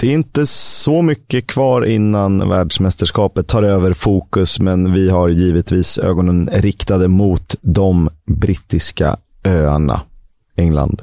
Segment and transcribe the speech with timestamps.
[0.00, 5.98] det är inte så mycket kvar innan världsmästerskapet tar över fokus, men vi har givetvis
[5.98, 10.00] ögonen riktade mot de brittiska öarna.
[10.56, 11.02] England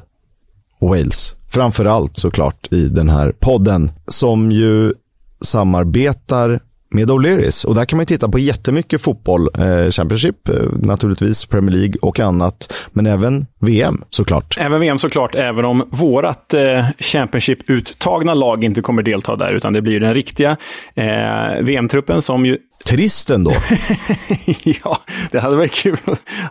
[0.79, 1.35] och Wales.
[1.49, 4.93] Framförallt såklart i den här podden, som ju
[5.41, 6.59] samarbetar
[6.93, 7.65] med O'Learys.
[7.65, 9.49] Och där kan man titta på jättemycket fotboll.
[9.57, 12.89] Eh, Championship, eh, naturligtvis, Premier League och annat.
[12.91, 14.57] Men även VM såklart.
[14.59, 19.81] Även VM såklart, även om vårat eh, Championship-uttagna lag inte kommer delta där, utan det
[19.81, 20.57] blir den riktiga
[20.95, 23.51] eh, VM-truppen som ju Trist ändå.
[24.63, 24.97] ja,
[25.31, 25.97] det hade varit kul,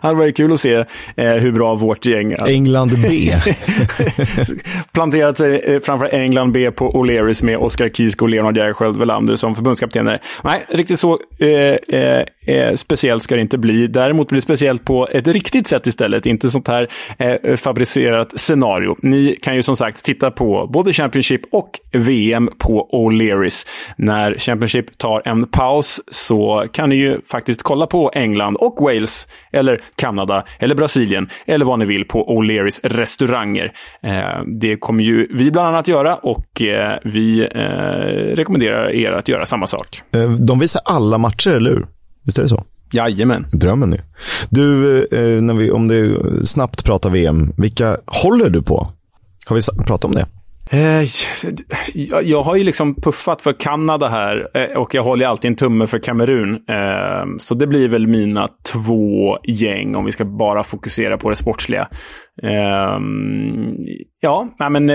[0.01, 0.73] hade varit kul att se
[1.15, 2.35] eh, hur bra vårt gäng...
[2.47, 3.33] England B.
[4.91, 9.35] planterat sig eh, framför England B på O'Learys med Oskar Kisk och Leonard Jägerskiöld Welander
[9.35, 10.21] som förbundskaptener.
[10.43, 11.49] Nej, riktigt så eh,
[11.99, 13.87] eh, eh, speciellt ska det inte bli.
[13.87, 16.87] Däremot blir det speciellt på ett riktigt sätt istället, inte sånt här
[17.17, 18.95] eh, fabricerat scenario.
[19.01, 23.67] Ni kan ju som sagt titta på både Championship och VM på O'Learys.
[23.97, 29.27] När Championship tar en paus så kan ni ju faktiskt kolla på England och Wales,
[29.51, 33.71] eller Kanada, eller Brasilien, eller vad ni vill på O'Learys restauranger.
[34.03, 39.27] Eh, det kommer ju vi bland annat göra och eh, vi eh, rekommenderar er att
[39.27, 40.01] göra samma sak.
[40.39, 41.85] De visar alla matcher, eller hur?
[42.25, 42.63] Visst är det så?
[42.91, 43.45] Jajamän.
[43.51, 43.97] Drömmen nu.
[44.49, 44.71] Du,
[45.41, 48.87] när vi, om det snabbt pratar VM, vilka håller du på?
[49.47, 50.25] Har vi pratat om det?
[50.71, 51.03] Eh,
[52.23, 55.87] jag har ju liksom puffat för Kanada här eh, och jag håller alltid en tumme
[55.87, 56.53] för Kamerun.
[56.53, 61.35] Eh, så det blir väl mina två gäng om vi ska bara fokusera på det
[61.35, 61.87] sportsliga.
[64.21, 64.85] Ja, men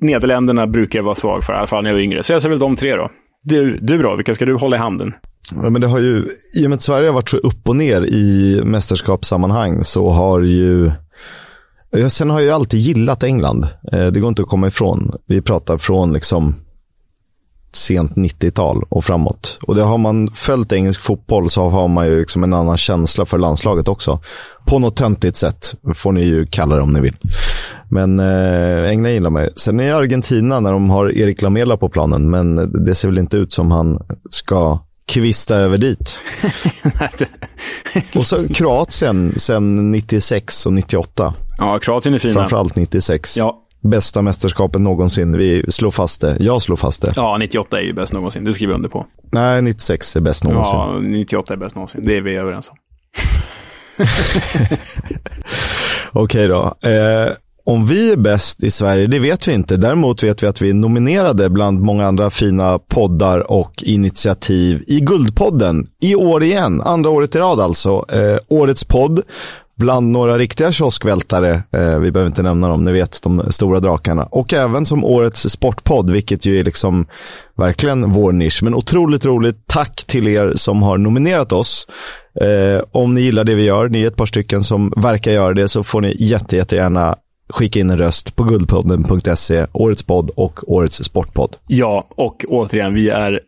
[0.00, 2.22] Nederländerna brukar jag vara svag för, i alla fall när jag var yngre.
[2.22, 3.10] Så jag säger väl de tre då.
[3.44, 4.16] Du, du då?
[4.16, 5.12] Vilka ska du hålla i handen?
[5.54, 7.76] Ja, men det har ju, I och med att Sverige har varit så upp och
[7.76, 10.92] ner i mästerskapssammanhang så har ju
[12.08, 13.68] Sen har jag alltid gillat England.
[13.92, 15.10] Eh, det går inte att komma ifrån.
[15.26, 16.54] Vi pratar från liksom
[17.72, 19.58] sent 90-tal och framåt.
[19.62, 23.26] Och det har man följt engelsk fotboll så har man ju liksom en annan känsla
[23.26, 24.20] för landslaget också.
[24.66, 27.16] På något töntigt sätt, får ni ju kalla det om ni vill.
[27.88, 29.52] Men eh, England gillar mig.
[29.56, 33.36] Sen är Argentina när de har Erik Lamela på planen, men det ser väl inte
[33.36, 33.98] ut som han
[34.30, 34.78] ska
[35.10, 36.22] kvista över dit.
[38.14, 41.34] och så Kroatien sen 96 och 98.
[41.58, 42.34] Ja, Kroatien är fina.
[42.34, 43.36] Framförallt 96.
[43.36, 43.66] Ja.
[43.82, 45.36] Bästa mästerskapet någonsin.
[45.36, 46.36] Vi slår fast det.
[46.40, 47.12] Jag slår fast det.
[47.16, 48.44] Ja, 98 är ju bäst någonsin.
[48.44, 49.06] Det skriver jag under på.
[49.32, 50.78] Nej, 96 är bäst någonsin.
[50.78, 52.00] Ja, 98 är bäst någonsin.
[52.04, 52.76] Det är vi överens om.
[56.22, 56.88] Okej då.
[56.88, 57.32] Eh,
[57.70, 59.76] om vi är bäst i Sverige, det vet vi inte.
[59.76, 65.00] Däremot vet vi att vi är nominerade bland många andra fina poddar och initiativ i
[65.00, 65.86] Guldpodden.
[66.02, 68.04] I år igen, andra året i rad alltså.
[68.08, 69.22] Eh, årets podd
[69.76, 74.24] bland några riktiga kioskvältare, eh, vi behöver inte nämna dem, ni vet de stora drakarna.
[74.24, 77.06] Och även som årets sportpodd, vilket ju är liksom
[77.56, 78.62] verkligen vår nisch.
[78.62, 79.56] Men otroligt roligt.
[79.66, 81.86] Tack till er som har nominerat oss.
[82.40, 85.54] Eh, om ni gillar det vi gör, ni är ett par stycken som verkar göra
[85.54, 87.16] det, så får ni jätte, jättegärna
[87.50, 91.56] skicka in en röst på guldpodden.se, årets podd och årets sportpodd.
[91.66, 93.40] Ja, och återigen, vi är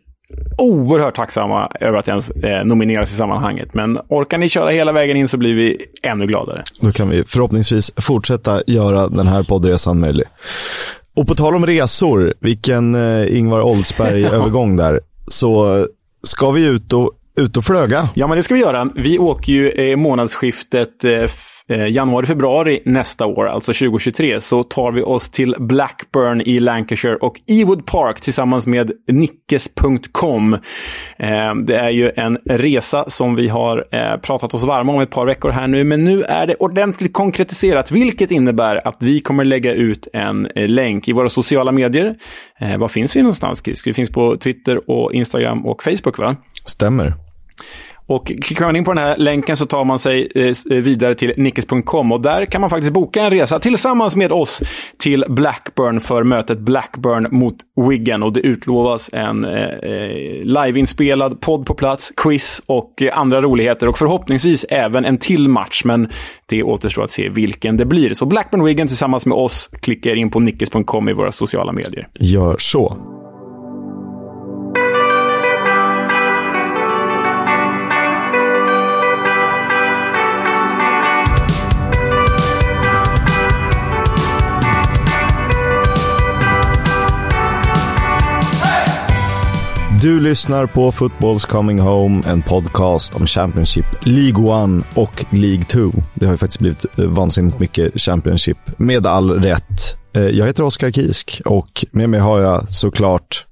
[0.57, 3.73] oerhört tacksamma över att ens eh, nomineras i sammanhanget.
[3.73, 6.61] Men orkar ni köra hela vägen in så blir vi ännu gladare.
[6.81, 10.25] Då kan vi förhoppningsvis fortsätta göra den här poddresan möjlig.
[11.15, 15.85] Och på tal om resor, vilken eh, Ingvar Oldsberg-övergång där, så
[16.23, 18.09] ska vi ut och, ut och flöga.
[18.13, 18.89] Ja, men det ska vi göra.
[18.95, 21.27] Vi åker ju eh, månadsskiftet eh,
[21.69, 27.41] Eh, januari-februari nästa år, alltså 2023, så tar vi oss till Blackburn i Lancashire och
[27.47, 30.53] Ewood Park tillsammans med Nickes.com.
[31.17, 35.09] Eh, det är ju en resa som vi har eh, pratat oss varma om ett
[35.09, 39.43] par veckor här nu, men nu är det ordentligt konkretiserat, vilket innebär att vi kommer
[39.43, 42.15] lägga ut en eh, länk i våra sociala medier.
[42.59, 43.87] Eh, var finns vi någonstans, Chris?
[43.87, 46.35] Vi finns på Twitter och Instagram och Facebook, va?
[46.65, 47.13] Stämmer.
[48.07, 51.33] Och klickar man in på den här länken så tar man sig eh, vidare till
[51.37, 54.61] nickes.com och där kan man faktiskt boka en resa tillsammans med oss
[54.97, 57.55] till Blackburn för mötet Blackburn mot
[57.89, 58.23] Wigan.
[58.23, 63.87] Och det utlovas en eh, eh liveinspelad podd på plats, quiz och eh, andra roligheter
[63.87, 65.81] och förhoppningsvis även en till match.
[65.85, 66.09] Men
[66.45, 68.13] det återstår att se vilken det blir.
[68.13, 72.07] Så Blackburn Wigan tillsammans med oss klickar in på nickes.com i våra sociala medier.
[72.19, 72.97] Gör så.
[90.03, 95.79] Du lyssnar på Football's Coming Home, en podcast om Championship, League 1 och League 2.
[96.13, 99.97] Det har ju faktiskt blivit eh, vansinnigt mycket Championship, med all rätt.
[100.15, 103.45] Eh, jag heter Oskar Kisk och med mig har jag såklart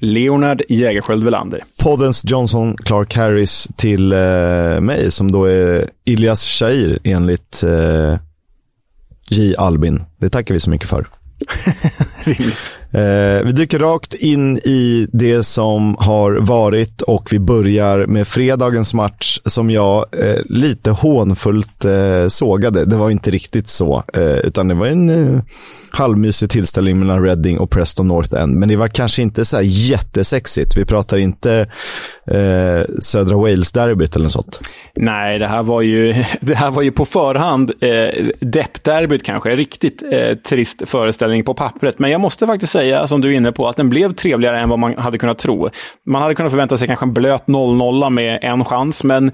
[0.00, 1.60] Leonard Jägerskiöld Welander.
[1.78, 4.18] Poddens Johnson Clark Harris till eh,
[4.80, 8.18] mig som då är Ilias Shair enligt eh,
[9.30, 9.54] J.
[9.58, 10.04] Albin.
[10.20, 11.06] Det tackar vi så mycket för.
[12.94, 18.94] eh, vi dyker rakt in i det som har varit och vi börjar med fredagens
[18.94, 22.84] match som jag eh, lite hånfullt eh, sågade.
[22.84, 25.42] Det var inte riktigt så, eh, utan det var en eh,
[25.90, 28.54] halvmysig tillställning mellan Reading och Preston North End.
[28.56, 30.76] Men det var kanske inte så här jättesexigt.
[30.76, 31.66] Vi pratar inte
[32.30, 34.60] eh, södra Wales-derbyt eller något sånt.
[34.96, 39.50] Nej, det här var ju, det här var ju på förhand eh, depp-derbyt kanske.
[39.56, 41.98] Riktigt eh, trist föreställning på pappret.
[41.98, 44.68] Men jag måste faktiskt säga, som du är inne på, att den blev trevligare än
[44.68, 45.68] vad man hade kunnat tro.
[46.06, 49.32] Man hade kunnat förvänta sig kanske en blöt 0-0 med en chans, men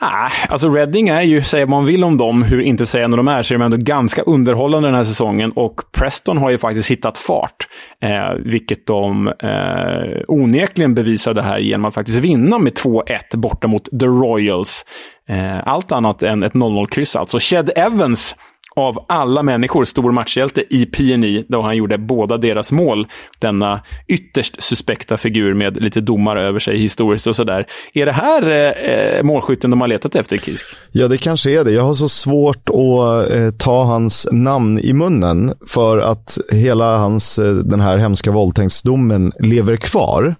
[0.00, 3.28] Ah, alltså Reading är ju, säger man vill om dem, hur inte säga när de
[3.28, 5.52] är, så är de ändå ganska underhållande den här säsongen.
[5.52, 7.68] Och Preston har ju faktiskt hittat fart,
[8.02, 13.84] eh, vilket de eh, onekligen bevisade här genom att faktiskt vinna med 2-1 borta mot
[14.00, 14.84] The Royals.
[15.28, 17.38] Eh, allt annat än ett 0-0-kryss alltså.
[17.40, 18.36] Shed Evans
[18.76, 23.06] av alla människor stor matchhjälte i PNI då han gjorde båda deras mål.
[23.38, 27.66] Denna ytterst suspekta figur med lite domar över sig historiskt och sådär.
[27.94, 30.66] Är det här eh, eh, målskytten de har letat efter, Kisk?
[30.92, 31.72] Ja, det kanske är det.
[31.72, 37.38] Jag har så svårt att eh, ta hans namn i munnen för att hela hans,
[37.38, 40.34] eh, den här hemska våldtäktsdomen lever kvar.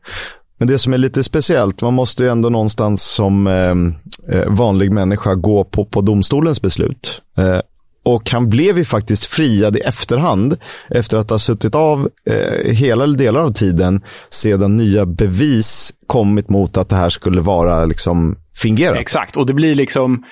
[0.59, 4.93] Men det som är lite speciellt, man måste ju ändå någonstans som eh, eh vanlig
[4.93, 7.23] människa gå på, på domstolens beslut.
[7.39, 7.61] Eh,
[8.07, 10.57] och han blev ju faktiskt friad i efterhand
[10.91, 16.49] efter att ha suttit av eh, hela eller delar av tiden sedan nya bevis kommit
[16.49, 19.01] mot att det här skulle vara liksom fingerat.
[19.01, 20.25] Exakt, och det blir liksom,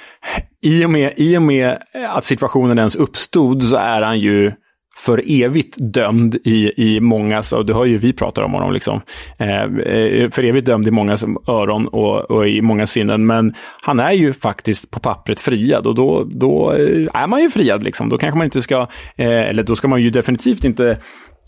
[0.62, 1.79] i och med, i och med
[2.09, 4.53] att situationen ens uppstod så är han ju
[4.96, 9.00] för evigt dömd i, i mångas, och du hör ju vi pratar om honom, liksom,
[9.38, 13.26] eh, eh, för evigt dömd i mångas öron och, och, i många sinnen.
[13.26, 17.50] Men han är ju faktiskt på pappret friad och då, då eh, är man ju
[17.50, 17.82] friad.
[17.82, 18.08] Liksom.
[18.08, 18.81] Då kanske man inte ska,
[19.17, 20.99] eh, eller då ska man ju definitivt inte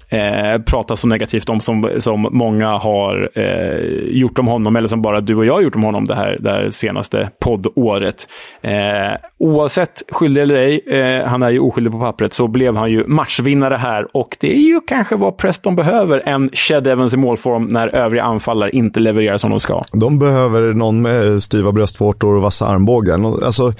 [0.08, 5.02] eh, prata så negativt om som, som många har eh, gjort om honom, eller som
[5.02, 8.28] bara du och jag har gjort om honom det här, det här senaste poddåret.
[8.62, 8.72] Eh,
[9.38, 13.06] oavsett skyldig eller ej, eh, han är ju oskyldig på pappret, så blev han ju
[13.06, 17.64] matchvinnare här och det är ju kanske vad Preston behöver, en Shed Evans i målform
[17.64, 19.82] när övriga anfallare inte levererar som de ska.
[19.92, 23.44] De behöver någon med styva bröstvårtor och vassa armbågar.
[23.44, 23.66] Alltså,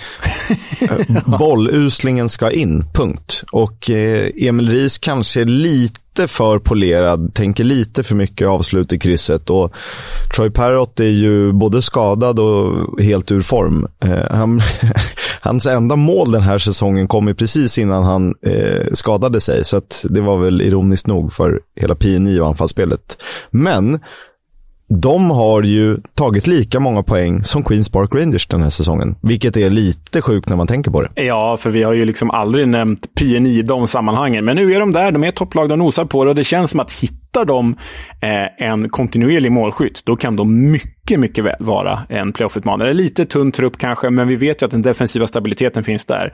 [0.81, 3.45] eh, bolluslingen ska in, punkt.
[3.53, 8.99] Och eh, Emil Ries kanske lite lite för polerad, tänker lite för mycket avslut i
[8.99, 9.51] krysset.
[9.51, 9.73] Och
[10.37, 13.87] Troy Parrott är ju både skadad och helt ur form.
[14.05, 14.61] Eh, han,
[15.41, 19.81] hans enda mål den här säsongen kom ju precis innan han eh, skadade sig, så
[20.05, 23.23] det var väl ironiskt nog för hela PNI och anfallsspelet.
[23.51, 23.99] Men
[24.89, 29.17] de har ju tagit lika många poäng som Queens Park Rangers den här säsongen.
[29.23, 31.23] Vilket är lite sjukt när man tänker på det.
[31.23, 34.45] Ja, för vi har ju liksom aldrig nämnt PNI i de sammanhangen.
[34.45, 36.71] Men nu är de där, de är topplag, de nosar på det och det känns
[36.71, 37.77] som att hittar de
[38.21, 42.93] eh, en kontinuerlig målskytt, då kan de mycket, mycket väl vara en playoff-utmanare.
[42.93, 46.33] Lite tunn trupp kanske, men vi vet ju att den defensiva stabiliteten finns där.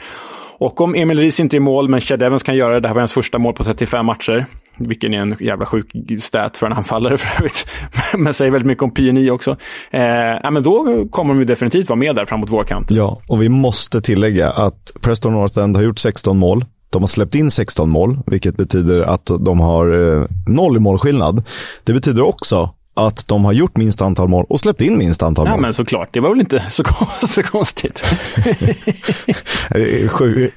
[0.58, 2.88] Och om Emil Ries inte är i mål, men Chad Evans kan göra det, det
[2.88, 4.46] här var hans första mål på 35 matcher,
[4.78, 7.66] vilken är en jävla sjuk stat för en anfallare för övrigt,
[8.19, 9.56] men säger väldigt mycket om PNI också.
[9.91, 10.02] Eh,
[10.43, 12.91] ja, men då kommer de ju definitivt vara med där framåt vårkant.
[12.91, 16.64] Ja, och vi måste tillägga att Preston North End har gjort 16 mål.
[16.91, 21.44] De har släppt in 16 mål, vilket betyder att de har eh, noll i målskillnad.
[21.84, 25.44] Det betyder också att de har gjort minst antal mål och släppt in minst antal
[25.44, 25.55] mål.
[25.55, 26.08] Ja, men såklart.
[26.13, 26.84] Det var väl inte så,
[27.27, 28.05] så konstigt.
[30.08, 30.51] Sju,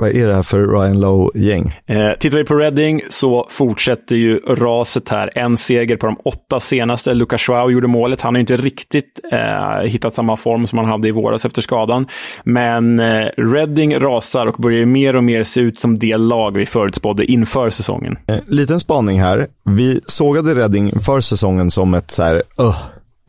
[0.00, 1.72] vad är det här för Ryan Lowe-gäng?
[1.86, 5.30] Eh, tittar vi på Reading så fortsätter ju raset här.
[5.34, 7.14] En seger på de åtta senaste.
[7.14, 8.20] Lucas Schwau gjorde målet.
[8.20, 12.06] Han har inte riktigt eh, hittat samma form som han hade i våras efter skadan.
[12.44, 16.66] Men eh, Reading rasar och börjar mer och mer se ut som det lag vi
[16.66, 18.18] förutspådde inför säsongen.
[18.26, 19.46] Eh, liten spaning här.
[19.64, 22.76] Vi sågade Reading för säsongen som ett så här, uh,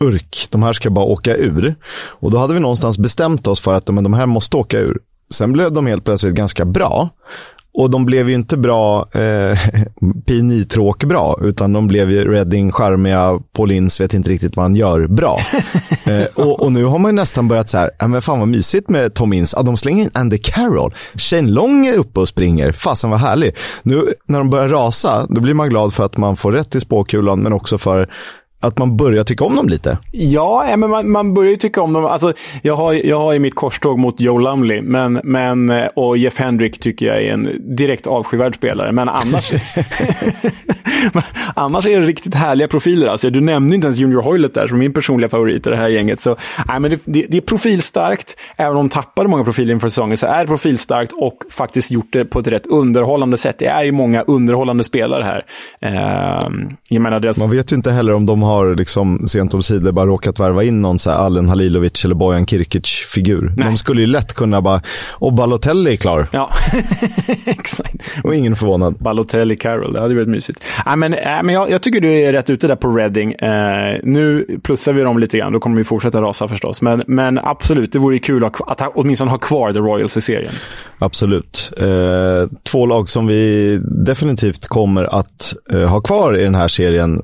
[0.03, 1.75] urk, de här ska bara åka ur.
[2.09, 4.97] Och då hade vi någonstans bestämt oss för att men, de här måste åka ur.
[5.33, 7.09] Sen blev de helt plötsligt ganska bra.
[7.73, 9.57] Och de blev ju inte bra, eh,
[10.25, 15.07] PNI-tråk bra, utan de blev ju Reading, charmiga, Paulins vet inte riktigt vad han gör,
[15.07, 15.39] bra.
[16.05, 18.89] eh, och, och, nu har man nästan börjat så här, ja men fan vad mysigt
[18.89, 19.57] med Tom Ince.
[19.57, 20.93] Ja, de slänger in Andy Carroll.
[21.15, 22.71] Shane Long är uppe och springer.
[22.71, 23.55] Fasen vad härlig.
[23.83, 26.79] Nu när de börjar rasa, då blir man glad för att man får rätt i
[26.79, 28.09] spåkulan, men också för
[28.61, 29.97] att man börjar tycka om dem lite.
[30.11, 32.05] Ja, men man, man börjar ju tycka om dem.
[32.05, 36.39] Alltså, jag, har, jag har ju mitt korståg mot Joe Lumley men, men, och Jeff
[36.39, 38.91] Hendrick tycker jag är en direkt avskyvärd spelare.
[38.91, 39.51] Men annars,
[41.55, 43.07] annars är det riktigt härliga profiler.
[43.07, 45.87] Alltså, du nämnde inte ens Junior Hoylet där som min personliga favorit i det här
[45.87, 46.21] gänget.
[46.21, 46.35] Så,
[46.67, 48.35] nej, men det, det, det är profilstarkt.
[48.57, 52.13] Även om de tappade många profiler inför säsongen så är det profilstarkt och faktiskt gjort
[52.13, 53.55] det på ett rätt underhållande sätt.
[53.59, 55.45] Det är ju många underhållande spelare här.
[55.81, 56.49] Eh,
[56.89, 57.37] jag menar, deras...
[57.37, 60.63] Man vet ju inte heller om de har liksom sent om sidor bara råkat värva
[60.63, 63.53] in någon så här Allen Halilovic eller Bojan Kirkic-figur.
[63.57, 64.81] De skulle ju lätt kunna bara,
[65.13, 66.27] och Balotelli är klar.
[66.31, 66.49] Ja,
[67.45, 67.95] exakt.
[68.23, 68.95] Och ingen förvånad.
[68.99, 70.63] Balotelli Carroll, det hade varit mysigt.
[70.85, 73.29] Äh, men, äh, men jag, jag, tycker du är rätt ute där på Reading.
[73.29, 76.81] Uh, nu plussar vi dem lite grann, då kommer vi fortsätta rasa förstås.
[76.81, 80.53] Men, men absolut, det vore kul att, att åtminstone ha kvar The Royals i serien.
[80.99, 81.73] Absolut.
[81.81, 87.21] Uh, två lag som vi definitivt kommer att uh, ha kvar i den här serien.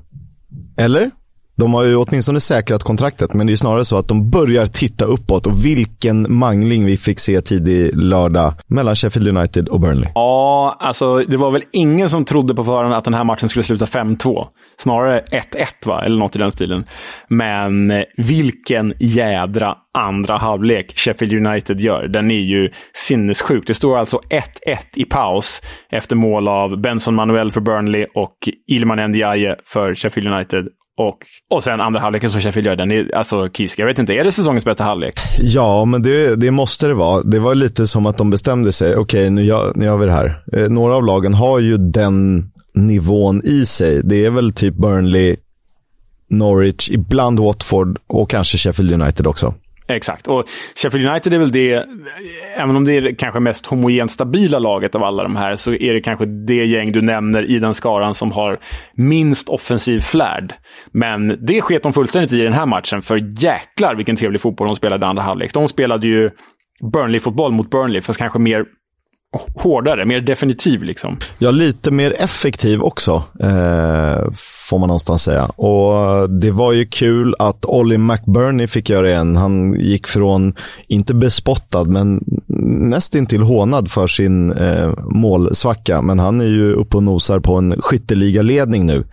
[0.77, 1.11] Eller?
[1.57, 5.05] De har ju åtminstone säkrat kontraktet, men det är snarare så att de börjar titta
[5.05, 10.09] uppåt och vilken mangling vi fick se tidig lördag mellan Sheffield United och Burnley.
[10.15, 13.63] Ja, alltså det var väl ingen som trodde på förhand att den här matchen skulle
[13.63, 14.45] sluta 5-2.
[14.79, 16.01] Snarare 1-1, va?
[16.05, 16.85] Eller något i den stilen.
[17.29, 22.07] Men eh, vilken jädra andra halvlek Sheffield United gör.
[22.07, 23.67] Den är ju sinnessjuk.
[23.67, 24.41] Det står alltså 1-1
[24.95, 28.35] i paus efter mål av Benson Manuel för Burnley och
[28.67, 30.65] Ilman Ndiaye för Sheffield United.
[30.97, 31.17] Och,
[31.49, 34.23] och sen andra halvleken som Sheffield gör, den är, alltså Kisk, jag vet inte, är
[34.23, 35.13] det säsongens bästa halvlek?
[35.39, 37.23] Ja, men det, det måste det vara.
[37.23, 40.05] Det var lite som att de bestämde sig, okej okay, nu, gör, nu gör vi
[40.05, 40.43] det här.
[40.53, 44.01] Eh, några av lagen har ju den nivån i sig.
[44.03, 45.35] Det är väl typ Burnley,
[46.29, 49.53] Norwich, ibland Watford och kanske Sheffield United också.
[49.87, 50.27] Exakt.
[50.27, 51.85] Och Sheffield United är väl det,
[52.55, 55.73] även om det är det kanske mest homogent stabila laget av alla de här, så
[55.73, 58.59] är det kanske det gäng du nämner i den skaran som har
[58.93, 60.53] minst offensiv flärd.
[60.91, 64.75] Men det sket de fullständigt i den här matchen, för jäklar vilken trevlig fotboll de
[64.75, 65.53] spelade i andra halvlek.
[65.53, 66.29] De spelade ju
[66.93, 68.65] Burnley-fotboll mot Burnley, fast kanske mer
[69.55, 71.17] hårdare, mer definitiv liksom.
[71.37, 74.31] Ja, lite mer effektiv också, eh,
[74.69, 75.45] får man någonstans säga.
[75.45, 79.35] Och det var ju kul att Ollie McBurney fick göra en.
[79.35, 80.53] Han gick från,
[80.87, 82.23] inte bespottad, men
[82.89, 86.01] nästintill hånad för sin eh, målsvacka.
[86.01, 89.05] Men han är ju uppe och nosar på en skytteligaledning nu.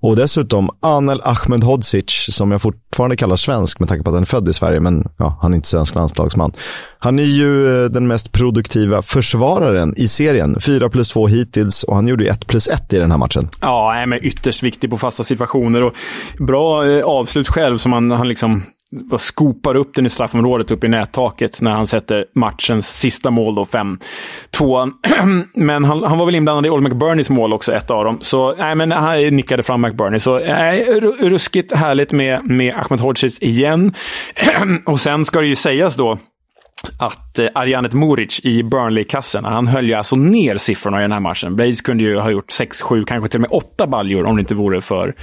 [0.00, 4.26] Och dessutom Anel Ahmedhodzic, som jag fortfarande kallar svensk med tanke på att han är
[4.26, 6.52] född i Sverige, men ja, han är inte svensk landslagsman.
[6.98, 10.56] Han är ju eh, den mest produktiva försvararen i serien.
[10.60, 13.48] 4 plus 2 hittills och han gjorde ju 1 plus 1 i den här matchen.
[13.60, 15.94] Ja, men ytterst viktig på fasta situationer och
[16.38, 20.84] bra eh, avslut själv som han, han liksom bara skopar upp den i straffområdet upp
[20.84, 24.92] i nättaket när han sätter matchens sista mål då, 5-2.
[25.54, 28.18] men han, han, var väl inblandad i Old McBurneys mål också, ett av dem.
[28.20, 30.20] Så nej, men han nickade fram McBurney.
[30.20, 33.94] Så nej, ruskigt härligt med, med Ahmed Hodzic igen.
[34.86, 36.18] och sen ska det ju sägas då
[36.96, 41.20] att eh, Arjanet Moric i Burnley-kassen, han höll ju alltså ner siffrorna i den här
[41.20, 41.56] matchen.
[41.56, 44.40] Blades kunde ju ha gjort 6, 7, kanske till och med 8 baljor om det
[44.40, 45.14] inte vore för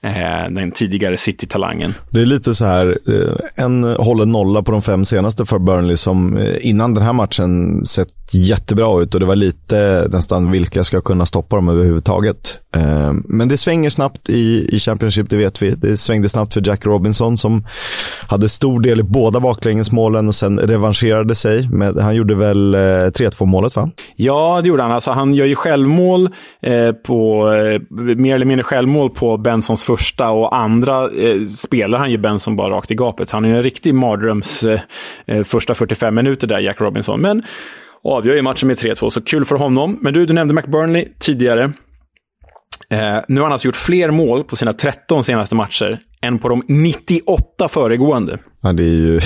[0.00, 0.12] eh,
[0.50, 1.94] den tidigare City-talangen.
[2.10, 5.96] Det är lite så här, eh, en håller nolla på de fem senaste för Burnley
[5.96, 10.84] som eh, innan den här matchen sett jättebra ut och det var lite nästan vilka
[10.84, 12.60] ska kunna stoppa dem överhuvudtaget.
[12.76, 15.70] Eh, men det svänger snabbt i, i Championship, det vet vi.
[15.70, 17.64] Det svängde snabbt för Jack Robinson som
[18.28, 21.68] hade stor del i båda baklängesmålen och sen revanscherade sig.
[21.68, 23.90] Med, han gjorde väl eh, 3-2 målet va?
[24.16, 24.92] Ja, det gjorde han.
[24.92, 26.28] Alltså, han gör ju självmål
[26.62, 27.80] eh, på, eh,
[28.16, 32.70] mer eller mindre självmål på Bensons första och andra eh, spelar han ju Benson bara
[32.70, 33.28] rakt i gapet.
[33.28, 34.64] Så han är en riktig mardröms
[35.26, 37.20] eh, första 45 minuter där, Jack Robinson.
[37.20, 37.42] Men
[38.12, 39.98] avgör ju matchen med 3-2, så kul för honom.
[40.02, 41.72] Men du, du nämnde McBurnley tidigare.
[42.90, 46.48] Eh, nu har han alltså gjort fler mål på sina 13 senaste matcher än på
[46.48, 48.38] de 98 föregående.
[48.62, 49.20] Ja, det är ju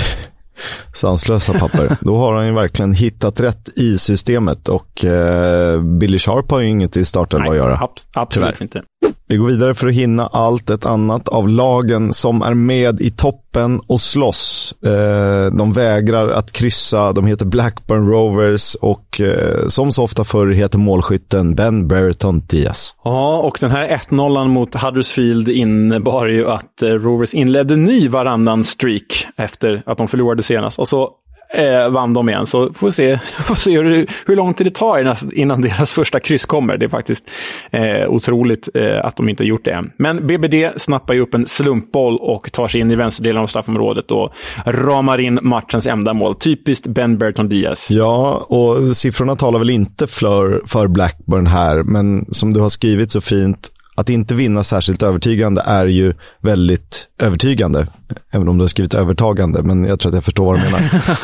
[0.93, 1.97] sanslösa papper.
[2.01, 6.67] Då har han ju verkligen hittat rätt i systemet och eh, Billy Sharp har ju
[6.67, 7.77] inget i starten att göra.
[7.77, 8.63] Ab absolut Tyvärr.
[8.63, 8.83] inte.
[9.31, 13.09] Vi går vidare för att hinna allt ett annat av lagen som är med i
[13.09, 14.73] toppen och slåss.
[14.85, 20.51] Eh, de vägrar att kryssa, de heter Blackburn Rovers och eh, som så ofta förr
[20.51, 22.95] heter målskytten Ben Brereton Diaz.
[23.03, 28.63] Ja, och den här 1-0 mot Huddersfield innebar ju att eh, Rovers inledde ny varannan
[28.63, 30.79] streak efter att de förlorade senast.
[30.79, 31.09] Och så
[31.53, 32.45] eh, vann de igen.
[32.45, 36.19] Så får vi se, får se hur, hur lång tid det tar innan deras första
[36.19, 36.77] kryss kommer.
[36.77, 37.29] Det är faktiskt
[37.71, 39.91] eh, otroligt eh, att de inte har gjort det än.
[39.97, 44.11] Men BBD snappar ju upp en slumpboll och tar sig in i vänsterdelen av straffområdet
[44.11, 44.33] och
[44.65, 46.35] ramar in matchens enda mål.
[46.35, 47.91] Typiskt Ben Burton Diaz.
[47.91, 53.11] Ja, och siffrorna talar väl inte för, för Blackburn här, men som du har skrivit
[53.11, 57.87] så fint, att inte vinna särskilt övertygande är ju väldigt övertygande.
[58.31, 60.81] Även om du har skrivit övertagande, men jag tror att jag förstår vad du menar.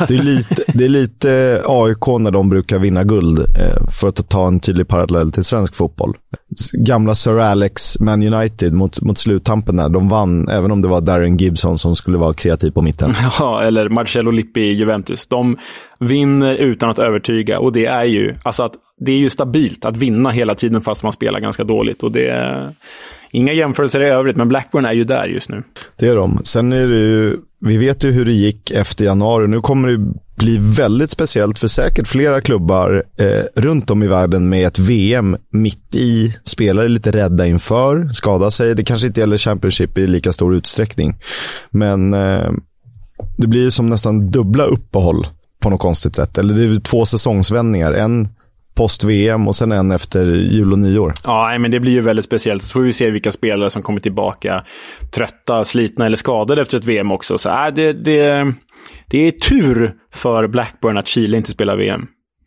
[0.08, 4.28] det, är lite, det är lite AIK när de brukar vinna guld, eh, för att
[4.28, 6.14] ta en tydlig parallell till svensk fotboll.
[6.72, 11.00] Gamla Sir Alex Man United mot, mot sluttampen där, de vann, även om det var
[11.00, 13.14] Darren Gibson som skulle vara kreativ på mitten.
[13.38, 15.26] Ja, eller Marcello Lippi i Juventus.
[15.26, 15.56] De
[16.00, 19.96] vinner utan att övertyga och det är ju, alltså att det är ju stabilt att
[19.96, 22.02] vinna hela tiden fast man spelar ganska dåligt.
[22.02, 22.74] Och det är
[23.30, 25.62] inga jämförelser i övrigt, men Blackburn är ju där just nu.
[25.96, 26.40] Det är de.
[26.44, 29.48] Sen är det ju, vi vet ju hur det gick efter januari.
[29.48, 34.48] Nu kommer det bli väldigt speciellt för säkert flera klubbar eh, runt om i världen
[34.48, 36.34] med ett VM mitt i.
[36.44, 38.74] Spelare lite rädda inför, skada sig.
[38.74, 41.16] Det kanske inte gäller Championship i lika stor utsträckning.
[41.70, 42.50] Men eh,
[43.36, 45.26] det blir som nästan dubbla uppehåll
[45.62, 46.38] på något konstigt sätt.
[46.38, 47.92] Eller det är två säsongsvändningar.
[47.92, 48.28] En
[48.78, 51.12] post-VM och sen en efter jul och nyår.
[51.24, 52.62] Ja, men det blir ju väldigt speciellt.
[52.62, 54.64] Så får vi se vilka spelare som kommer tillbaka
[55.10, 57.38] trötta, slitna eller skadade efter ett VM också.
[57.38, 58.52] Så äh, det, det,
[59.06, 62.06] det är tur för Blackburn att Chile inte spelar VM.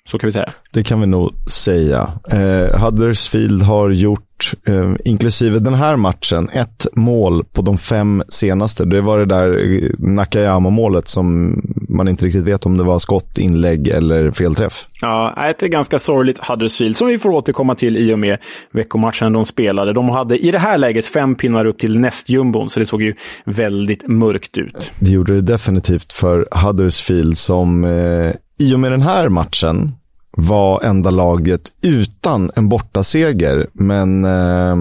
[0.10, 0.50] Så kan vi säga.
[0.74, 2.12] Det kan vi nog säga.
[2.32, 8.86] Eh, Huddersfield har gjort, eh, inklusive den här matchen, ett mål på de fem senaste.
[8.86, 11.56] Det var det där eh, Nakayama-målet som
[11.90, 14.88] man inte riktigt vet om det var skott, inlägg eller felträff.
[15.02, 18.38] Ja, ett ganska sorgligt Huddersfield som vi får återkomma till i och med
[18.72, 19.94] veckomatchen de spelade.
[19.94, 23.16] De hade i det här läget fem pinnar upp till nästjumbon, så det såg ju
[23.46, 24.92] väldigt mörkt ut.
[25.00, 28.32] Det gjorde det definitivt för Huddersfield som eh,
[28.62, 29.92] i och med den här matchen
[30.38, 33.68] var enda laget utan en bortaseger.
[33.74, 34.76] Men eh,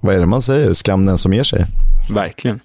[0.00, 0.72] vad är det man säger?
[0.72, 1.66] Skam den som ger sig.
[2.10, 2.60] Verkligen.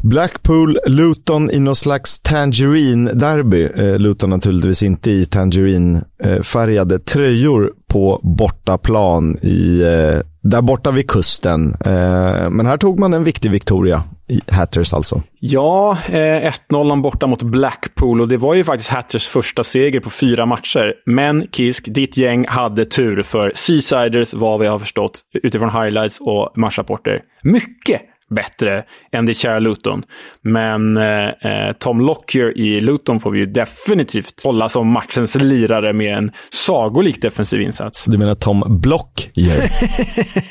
[0.00, 3.70] Blackpool, Luton i någon slags Tangerine-derby.
[3.76, 11.74] Eh, Luton naturligtvis inte i Tangerine-färgade tröjor på bortaplan i, eh, där borta vid kusten.
[11.84, 14.02] Eh, men här tog man en viktig Victoria
[14.46, 15.22] Hatters alltså.
[15.40, 20.10] Ja, eh, 1-0 borta mot Blackpool och det var ju faktiskt Hatters första seger på
[20.10, 20.94] fyra matcher.
[21.06, 26.52] Men Kisk, ditt gäng hade tur för Seasiders, vad vi har förstått utifrån highlights och
[26.56, 27.20] matchrapporter.
[27.42, 28.00] Mycket
[28.32, 30.02] bättre än det kära Luton.
[30.42, 35.92] Men eh, eh, Tom Lockyer i Luton får vi ju definitivt hålla som matchens lirare
[35.92, 38.04] med en sagolik defensiv insats.
[38.04, 39.70] Du menar Tom Block ger?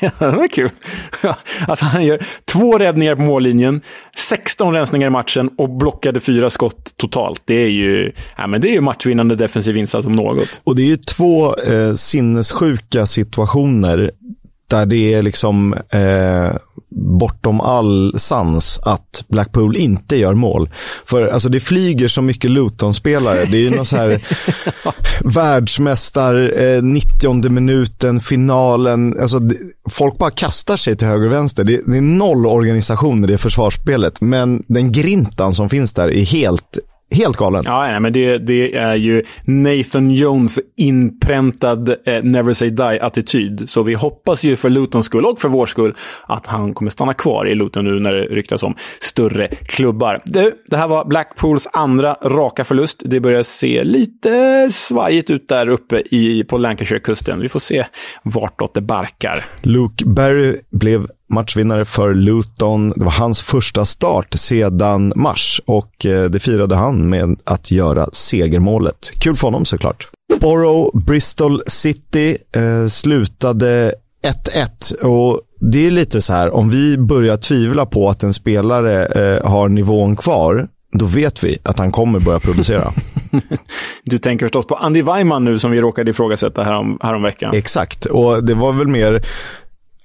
[0.00, 0.70] ja, det var kul.
[1.66, 2.18] alltså han gör
[2.52, 3.80] två räddningar på mållinjen,
[4.16, 7.42] 16 rensningar i matchen och blockade fyra skott totalt.
[7.44, 10.60] Det är ju, ja, men det är ju matchvinnande defensiv insats om något.
[10.64, 14.10] Och det är ju två eh, sinnessjuka situationer
[14.72, 16.56] där det är liksom eh,
[16.94, 20.68] bortom all sans att Blackpool inte gör mål.
[21.04, 23.44] För alltså det flyger så mycket Luton-spelare.
[23.44, 24.20] Det är ju någon så här
[25.34, 29.20] världsmästar, eh, 90 minuten, finalen.
[29.20, 29.56] Alltså, det,
[29.90, 31.64] folk bara kastar sig till höger och vänster.
[31.64, 34.20] Det, det är noll organisation i det försvarsspelet.
[34.20, 36.78] Men den grintan som finns där är helt
[37.12, 37.62] Helt galen.
[37.66, 43.70] Ja, nej, men det, det är ju Nathan Jones inpräntad eh, never say die-attityd.
[43.70, 45.94] Så vi hoppas ju för Lutons skull och för vår skull
[46.26, 50.20] att han kommer stanna kvar i Luton nu när det ryktas om större klubbar.
[50.24, 53.02] Du, det här var Blackpools andra raka förlust.
[53.04, 57.40] Det börjar se lite svajigt ut där uppe i, på Lancashire-kusten.
[57.40, 57.86] Vi får se
[58.22, 59.44] vartåt det barkar.
[59.62, 62.92] Luke Berry blev matchvinnare för Luton.
[62.96, 68.08] Det var hans första start sedan mars och eh, det firade han med att göra
[68.12, 69.12] segermålet.
[69.18, 70.08] Kul för honom såklart.
[70.40, 77.36] Borough, Bristol City eh, slutade 1-1 och det är lite så här, om vi börjar
[77.36, 82.20] tvivla på att en spelare eh, har nivån kvar, då vet vi att han kommer
[82.20, 82.92] börja producera.
[84.04, 87.50] du tänker förstås på Andy Weimann nu som vi råkade ifrågasätta härom, härom veckan.
[87.54, 89.22] Exakt, och det var väl mer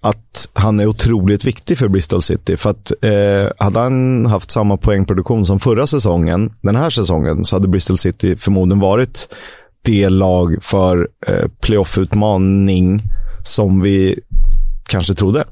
[0.01, 2.57] att han är otroligt viktig för Bristol City.
[2.57, 7.55] För att eh, hade han haft samma poängproduktion som förra säsongen, den här säsongen, så
[7.55, 9.35] hade Bristol City förmodligen varit
[9.81, 13.01] det lag för eh, playoff-utmaning
[13.43, 14.19] som vi
[14.89, 15.43] kanske trodde.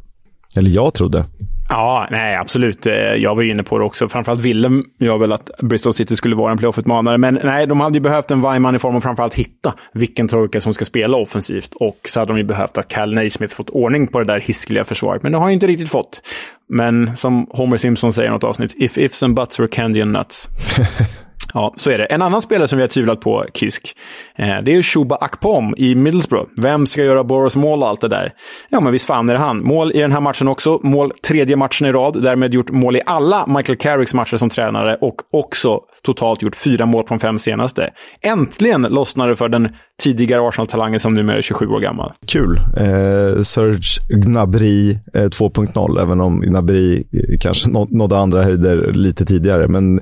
[0.55, 1.25] Eller jag trodde.
[1.69, 2.85] Ja, nej, absolut.
[2.85, 4.09] Eh, jag var inne på det också.
[4.09, 7.17] Framförallt ville jag väl att Bristol City skulle vara en playoff-utmanare.
[7.17, 10.61] Men nej, de hade ju behövt en Weimann i form av framförallt hitta vilken trojka
[10.61, 11.73] som ska spela offensivt.
[11.73, 14.85] Och så hade de ju behövt att Cal Naismith fått ordning på det där hiskeliga
[14.85, 15.23] försvaret.
[15.23, 16.21] Men det har han inte riktigt fått.
[16.69, 20.11] Men som Homer Simpson säger i något avsnitt, if ifs and buts were candy and
[20.11, 20.49] nuts.
[21.55, 22.05] Ja, så är det.
[22.05, 23.95] En annan spelare som vi har tvivlat på, Kisk,
[24.37, 26.49] eh, det är Shuba Akpom i Middlesbrough.
[26.61, 28.33] Vem ska göra Boros mål och allt det där?
[28.69, 29.63] Ja, men visst fan är det han.
[29.63, 30.79] Mål i den här matchen också.
[30.83, 32.23] Mål tredje matchen i rad.
[32.23, 36.85] Därmed gjort mål i alla Michael Carricks matcher som tränare och också totalt gjort fyra
[36.85, 37.89] mål på de fem senaste.
[38.21, 39.69] Äntligen lossnade det för den
[40.01, 42.13] tidigare Arsenal-talangen som numera är 27 år gammal.
[42.27, 42.59] Kul.
[42.77, 47.03] Eh, Serge Gnabry eh, 2.0, även om Gnabry
[47.39, 49.67] kanske nådde andra höjder lite tidigare.
[49.67, 49.99] Men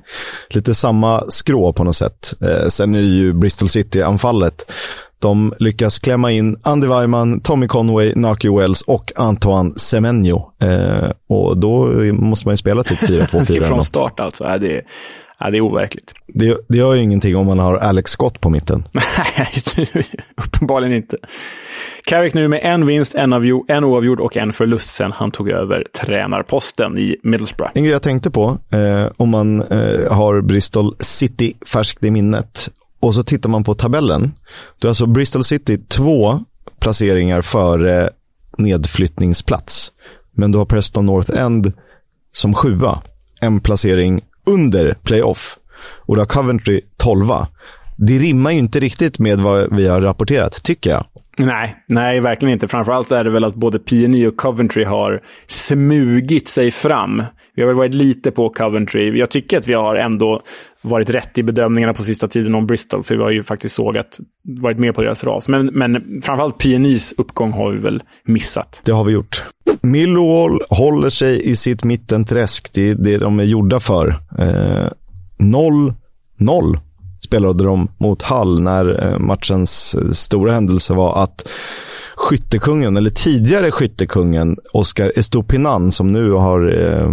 [0.49, 2.33] lite samma skrå på något sätt.
[2.41, 4.71] Eh, sen är det ju Bristol City-anfallet.
[5.19, 10.51] De lyckas klämma in Andy Weimann, Tommy Conway, Naki Wells och Antoine Semenyo.
[10.61, 13.61] Eh, och då måste man ju spela typ 4-2-4.
[13.61, 14.43] Från start alltså.
[14.43, 14.81] Ja, det, är,
[15.39, 16.13] ja, det är overkligt.
[16.27, 18.87] Det, det gör ju ingenting om man har Alex Scott på mitten.
[19.37, 20.05] Nej,
[20.45, 21.17] uppenbarligen inte.
[22.05, 25.49] Carrick nu med en vinst, en, avgjord, en oavgjord och en förlust sen han tog
[25.49, 27.71] över tränarposten i Middlesbrough.
[27.75, 32.69] En grej jag tänkte på, eh, om man eh, har Bristol City färskt i minnet
[32.99, 34.31] och så tittar man på tabellen.
[34.79, 36.39] Då är alltså Bristol City två
[36.79, 38.09] placeringar före
[38.57, 39.91] nedflyttningsplats.
[40.35, 41.73] Men du har Preston North End
[42.31, 43.01] som sjua.
[43.41, 45.57] En placering under playoff.
[45.99, 47.47] Och du har Coventry tolva.
[47.97, 51.05] Det rimmar ju inte riktigt med vad vi har rapporterat, tycker jag.
[51.37, 52.67] Nej, nej, verkligen inte.
[52.67, 57.23] Framförallt är det väl att både PNE och Coventry har smugit sig fram.
[57.55, 59.19] Vi har väl varit lite på Coventry.
[59.19, 60.41] Jag tycker att vi har ändå
[60.81, 64.19] varit rätt i bedömningarna på sista tiden om Bristol, för vi har ju faktiskt sågat,
[64.61, 65.47] varit med på deras ras.
[65.47, 68.81] Men, men framförallt PNI's uppgång har vi väl missat.
[68.85, 69.43] Det har vi gjort.
[69.81, 72.73] Millwall håller sig i sitt mittenträsk.
[72.73, 74.15] Det är det de är gjorda för.
[75.39, 75.93] 0-0
[76.73, 76.81] eh,
[77.25, 81.49] spelade de mot Hall när eh, matchens eh, stora händelse var att
[82.15, 87.11] skyttekungen, eller tidigare skyttekungen, Oscar Estopinan, som nu har eh,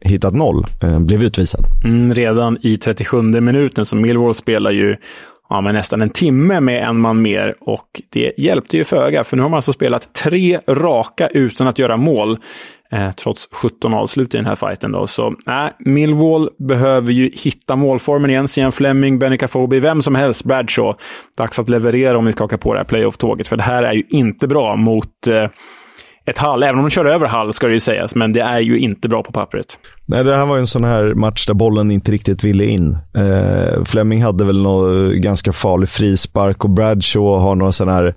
[0.00, 1.64] hittat noll, eh, blev utvisad.
[1.84, 4.96] Mm, redan i 37 minuten, så Millwall spelar ju
[5.48, 9.36] ja, men nästan en timme med en man mer och det hjälpte ju föga, för
[9.36, 12.38] nu har man alltså spelat tre raka utan att göra mål.
[12.94, 14.92] Eh, trots 17 avslut i den här fighten.
[14.92, 15.06] Då.
[15.06, 18.48] Så äh, Millwall behöver ju hitta målformen igen.
[18.48, 20.98] Sian Fleming, Benny Fobi, vem som helst, Bradshaw.
[21.38, 23.48] Dags att leverera om vi ska haka på det här playoff-tåget.
[23.48, 25.48] För det här är ju inte bra mot eh,
[26.26, 26.62] ett Hall.
[26.62, 28.14] Även om de kör över Hall, ska det ju sägas.
[28.14, 29.78] Men det är ju inte bra på pappret.
[30.06, 32.98] Nej, det här var ju en sån här match där bollen inte riktigt ville in.
[33.16, 38.14] Eh, Fleming hade väl någon ganska farlig frispark och Bradshaw har några sådana här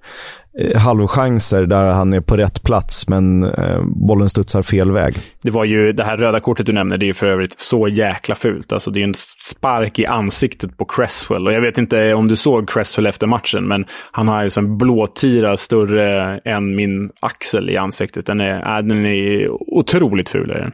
[0.75, 5.15] halvchanser där han är på rätt plats, men eh, bollen studsar fel väg.
[5.41, 7.87] Det var ju det här röda kortet du nämner, det är ju för övrigt så
[7.87, 8.71] jäkla fult.
[8.71, 11.47] Alltså det är en spark i ansiktet på Cresswell.
[11.47, 14.77] Och jag vet inte om du såg Cresswell efter matchen, men han har ju en
[14.77, 18.25] blåtira större än min axel i ansiktet.
[18.25, 20.51] Den är, äh, den är otroligt ful.
[20.51, 20.71] Är den.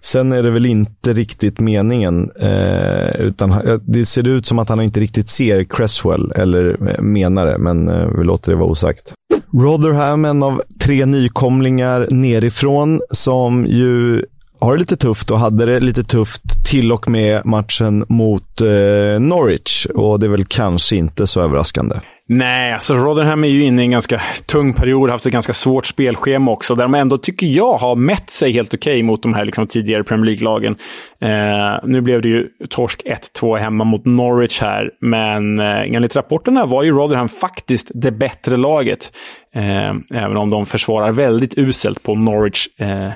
[0.00, 4.80] Sen är det väl inte riktigt meningen, eh, utan det ser ut som att han
[4.80, 9.14] inte riktigt ser Cresswell, eller eh, menar det, men eh, vi låter det vara osagt.
[9.58, 14.24] Rotherham, en av tre nykomlingar nerifrån, som ju
[14.60, 19.20] har det lite tufft och hade det lite tufft till och med matchen mot eh,
[19.20, 19.86] Norwich.
[19.86, 21.96] Och det är väl kanske inte så överraskande.
[22.28, 25.86] Nej, alltså Rotherham är ju inne i en ganska tung period, haft ett ganska svårt
[25.86, 29.34] spelschema också, där de ändå, tycker jag, har mätt sig helt okej okay mot de
[29.34, 30.76] här liksom, tidigare Premier League-lagen.
[31.20, 33.02] Eh, nu blev det ju torsk
[33.40, 38.56] 1-2 hemma mot Norwich här, men eh, enligt rapporterna var ju Rotherham faktiskt det bättre
[38.56, 39.12] laget.
[39.54, 43.12] Eh, även om de försvarar väldigt uselt på Norwich eh,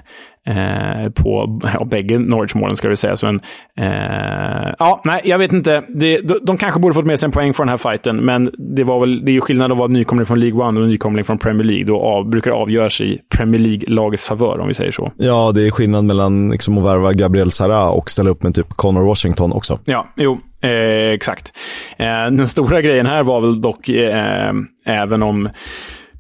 [0.46, 3.16] Eh, på ja, bägge Norwich-målen, ska vi säga.
[3.16, 3.40] Så en,
[3.76, 5.82] eh, ja, nej, jag vet inte.
[5.88, 8.50] Det, de, de kanske borde fått med sig en poäng från den här fighten, men
[8.58, 11.24] det, var väl, det är ju skillnad att vara nykomling från League One och nykomling
[11.24, 11.84] från Premier League.
[11.84, 15.12] Då av, brukar avgöras i Premier League-lagets favör, om vi säger så.
[15.16, 18.68] Ja, det är skillnad mellan liksom, att värva Gabriel Sara och ställa upp med typ
[18.68, 19.78] Connor Washington också.
[19.84, 21.52] Ja, jo, eh, exakt.
[21.98, 24.52] Eh, den stora grejen här var väl dock, eh,
[24.86, 25.48] även om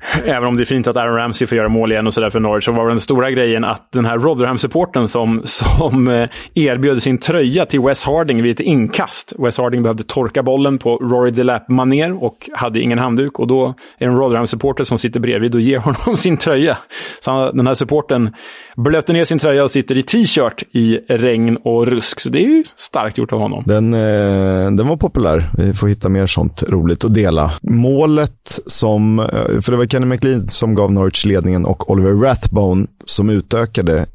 [0.24, 2.40] Även om det är fint att Aaron Ramsey får göra mål igen och sådär för
[2.40, 7.18] Norwich, så var den stora grejen att den här Rotherham-supporten som, som eh, erbjöd sin
[7.18, 9.32] tröja till Wes Harding vid ett inkast.
[9.38, 13.38] Wes Harding behövde torka bollen på Rory Delap-manér och hade ingen handduk.
[13.38, 16.78] Och då är det en Rotherham-supporter som sitter bredvid och ger honom sin tröja.
[17.20, 18.34] Så den här supporten
[18.76, 22.20] blöter ner sin tröja och sitter i t-shirt i regn och rusk.
[22.20, 23.64] Så det är ju starkt gjort av honom.
[23.66, 25.44] Den, eh, den var populär.
[25.58, 27.50] Vi får hitta mer sånt roligt att dela.
[27.62, 29.26] Målet som, eh,
[29.60, 34.06] för det var Kenny McLean som gav Norwich ledningen och Oliver Rathbone som utökade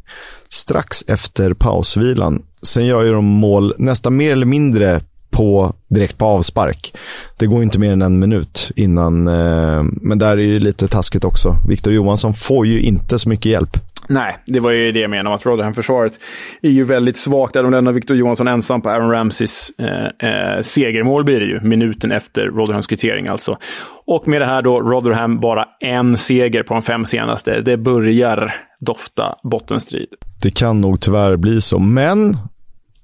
[0.49, 2.41] strax efter pausvilan.
[2.63, 6.93] Sen gör ju de mål nästan mer eller mindre på, direkt på avspark.
[7.38, 11.23] Det går inte mer än en minut innan, eh, men där är ju lite taskigt
[11.23, 11.55] också.
[11.67, 13.77] Viktor Johansson får ju inte så mycket hjälp.
[14.09, 15.35] Nej, det var ju det jag menade.
[15.35, 16.19] Att Rotherham-försvaret
[16.61, 17.53] är ju väldigt svagt.
[17.53, 21.61] Där de lämnar Victor Johansson ensam på Aaron Ramseys eh, eh, segermål blir det ju.
[21.61, 23.57] Minuten efter Rotherhams kvittering alltså.
[24.05, 27.61] Och med det här då, Rotherham bara en seger på de fem senaste.
[27.61, 30.07] Det börjar dofta bottenstrid.
[30.43, 32.33] Det kan nog tyvärr bli så, men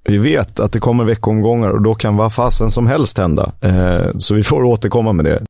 [0.03, 3.51] vi vet att det kommer veckomgångar och då kan vad fasen som helst hända.
[3.61, 5.43] Eh, så vi får återkomma med det.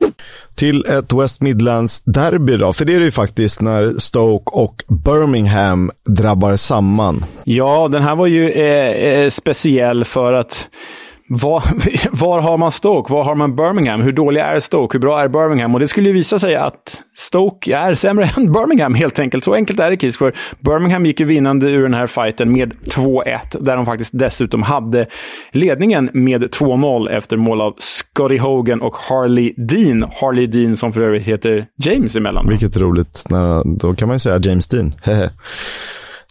[0.55, 5.91] Till ett West Midlands-derby då, för det är det ju faktiskt när Stoke och Birmingham
[6.05, 7.25] drabbar samman.
[7.43, 10.67] Ja, den här var ju eh, eh speciell för att
[11.34, 11.63] var,
[12.12, 13.13] var, har man Stoke?
[13.13, 14.02] Var har man Birmingham?
[14.02, 14.96] Hur dålig är Stoke?
[14.96, 15.74] Hur bra är Birmingham?
[15.74, 19.44] Och det skulle ju visa sig att Stoke är sämre än Birmingham helt enkelt.
[19.44, 20.17] Så enkelt är det Kiss.
[20.17, 24.63] För Birmingham gick ju vinnande ur den här fighten med 2-1, där de faktiskt dessutom
[24.63, 25.06] hade
[25.52, 30.06] ledningen med 2-0 efter mål av Scotty Hogan och Harley Dean.
[30.22, 32.50] Harley Dean som för övrigt heter James emellan.
[32.50, 33.24] Vilket roligt.
[33.80, 34.91] Då kan man ju säga James Dean.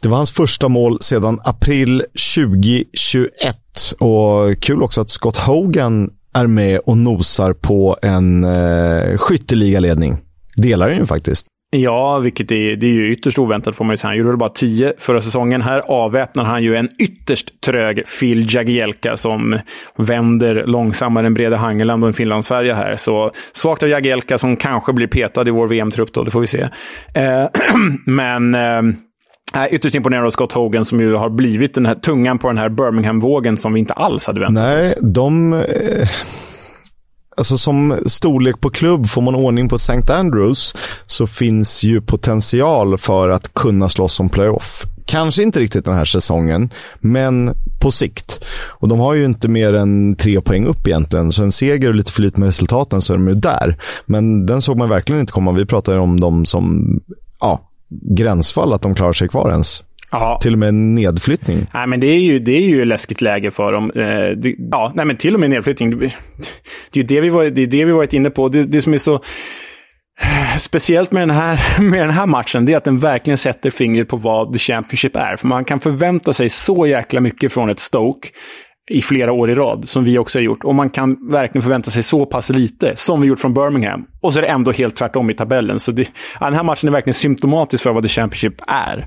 [0.03, 2.03] Det var hans första mål sedan april
[2.35, 10.17] 2021 och kul också att Scott Hogan är med och nosar på en eh, skytteligaledning.
[10.57, 11.47] Delar den ju faktiskt.
[11.77, 14.09] Ja, vilket är, det är ju ytterst oväntat får man ju säga.
[14.09, 15.63] Han gjorde väl bara 10 förra säsongen.
[15.63, 19.59] Här avväpnar han ju en ytterst trög Phil Jagielka som
[19.97, 22.97] vänder långsammare än Brede Hangeland och en finlandsfärja här.
[22.97, 26.47] Så svagt av Jagielka som kanske blir petad i vår VM-trupp då, det får vi
[26.47, 26.69] se.
[27.15, 27.47] Eh,
[28.07, 28.83] men eh,
[29.55, 32.59] Äh, ytterst imponerad av Scott Hogan som ju har blivit den här tungan på den
[32.59, 35.53] här Birmingham-vågen som vi inte alls hade väntat Nej, de...
[35.53, 36.09] Eh,
[37.37, 40.13] alltså som storlek på klubb, får man ordning på St.
[40.13, 40.75] Andrews
[41.07, 44.85] så finns ju potential för att kunna slåss om playoff.
[45.05, 48.45] Kanske inte riktigt den här säsongen, men på sikt.
[48.69, 51.95] Och de har ju inte mer än tre poäng upp egentligen, så en seger och
[51.95, 53.77] lite flyt med resultaten så är de ju där.
[54.07, 55.53] Men den såg man verkligen inte komma.
[55.53, 56.95] Vi pratar ju om dem som
[57.41, 57.70] ja,
[58.17, 59.85] gränsfall att de klarar sig kvar ens.
[60.13, 60.39] Aha.
[60.43, 61.67] Till och med nedflyttning.
[61.75, 63.91] Nej, men det är ju, det är ju läskigt läge för dem.
[63.91, 65.99] Eh, det, ja, nej, men till och med nedflyttning.
[65.99, 66.15] Det,
[66.91, 68.49] det är det vi, var, det är det vi varit inne på.
[68.49, 69.21] Det, det som är så
[70.59, 74.09] speciellt med den, här, med den här matchen, det är att den verkligen sätter fingret
[74.09, 75.37] på vad The Championship är.
[75.37, 78.29] För man kan förvänta sig så jäkla mycket från ett Stoke
[78.91, 80.65] i flera år i rad, som vi också har gjort.
[80.65, 84.05] Och man kan verkligen förvänta sig så pass lite, som vi gjort från Birmingham.
[84.21, 85.79] Och så är det ändå helt tvärtom i tabellen.
[85.79, 86.09] Så det,
[86.41, 89.07] den här matchen är verkligen symptomatisk för vad The Championship är.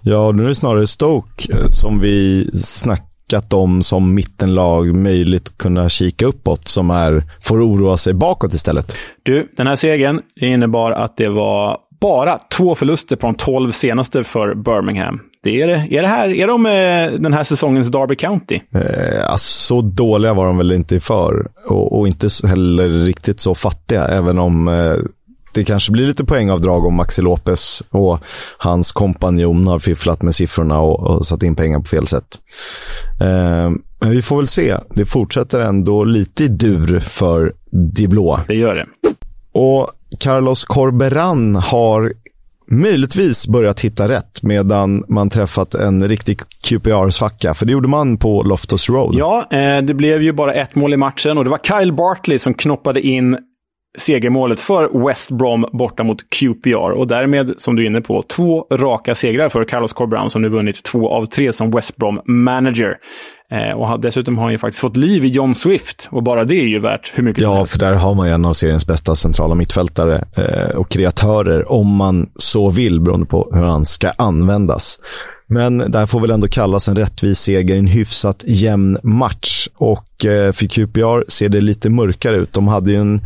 [0.00, 5.88] Ja, nu är det snarare Stoke eh, som vi snackat om som mittenlag möjligt kunna
[5.88, 8.96] kika uppåt, som är, får oroa sig bakåt istället.
[9.22, 14.24] Du, den här segern innebar att det var bara två förluster på de tolv senaste
[14.24, 15.20] för Birmingham.
[15.42, 18.60] Det är, är, det här, är de eh, den här säsongens Derby County?
[18.74, 23.54] Eh, alltså, så dåliga var de väl inte för och, och inte heller riktigt så
[23.54, 24.96] fattiga, även om eh,
[25.54, 28.18] det kanske blir lite poängavdrag om Maxi Lopez och
[28.58, 32.38] hans kompanjon har fifflat med siffrorna och, och satt in pengar på fel sätt.
[33.20, 34.76] Eh, men vi får väl se.
[34.94, 37.52] Det fortsätter ändå lite i dur för
[37.96, 38.40] De Blå.
[38.48, 38.86] Det gör det.
[39.52, 42.12] Och Carlos Corberan har
[42.70, 47.54] möjligtvis börjat hitta rätt medan man träffat en riktig QPR-svacka.
[47.54, 49.14] För det gjorde man på Loftus Road.
[49.14, 52.38] Ja, eh, det blev ju bara ett mål i matchen och det var Kyle Bartley
[52.38, 53.38] som knoppade in
[53.98, 56.90] segermålet för West Brom borta mot QPR.
[56.90, 60.48] Och därmed, som du är inne på, två raka segrar för Carlos Corberan som nu
[60.48, 62.96] vunnit två av tre som West Brom-manager.
[63.52, 66.54] Eh, och dessutom har han ju faktiskt fått liv i John Swift och bara det
[66.54, 69.14] är ju värt hur mycket Ja, för där har man ju en av seriens bästa
[69.14, 74.98] centrala mittfältare eh, och kreatörer om man så vill beroende på hur han ska användas.
[75.46, 79.68] Men det här får väl ändå kallas en rättvis seger, en hyfsat jämn match.
[79.80, 82.52] Och eh, för QPR ser det lite mörkare ut.
[82.52, 83.20] De hade ju en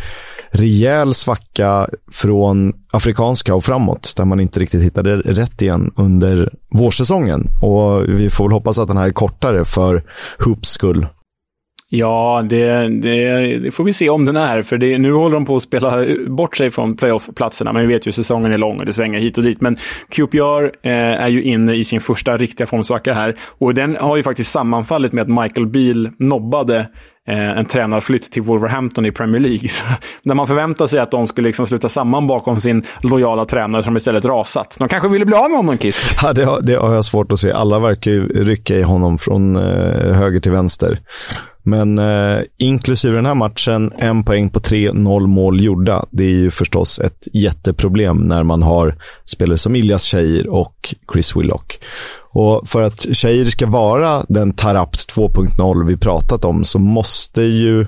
[0.51, 7.49] rejäl svacka från afrikanska och framåt, där man inte riktigt hittade rätt igen under vårsäsongen.
[7.63, 10.05] Och vi får väl hoppas att den här är kortare för
[10.39, 11.07] Hoops skull.
[11.97, 14.63] Ja, det, det, det, får vi se om den är.
[14.63, 17.73] För det, nu håller de på att spela bort sig från playoff-platserna.
[17.73, 19.61] Men vi vet ju att säsongen är lång och det svänger hit och dit.
[19.61, 19.77] Men
[20.09, 23.37] QPR eh, är ju inne i sin första riktiga formsvacka här.
[23.59, 26.79] Och den har ju faktiskt sammanfallit med att Michael Beal nobbade
[27.29, 29.69] eh, en tränarflytt till Wolverhampton i Premier League.
[29.69, 29.85] Så,
[30.23, 33.97] när man förväntar sig att de skulle liksom sluta samman bakom sin lojala tränare som
[33.97, 34.77] istället rasat.
[34.79, 36.17] De kanske ville bli av med honom, Kiss.
[36.23, 37.53] Ja, det har, det har jag svårt att se.
[37.53, 40.99] Alla verkar ju rycka i honom från eh, höger till vänster.
[41.67, 46.07] Men eh, inklusive den här matchen, en poäng på tre, noll mål gjorda.
[46.11, 51.37] Det är ju förstås ett jätteproblem när man har spelare som Ilias Shahir och Chris
[51.37, 51.79] Willock.
[52.35, 57.87] Och för att Shahir ska vara den Tarapt 2.0 vi pratat om så måste ju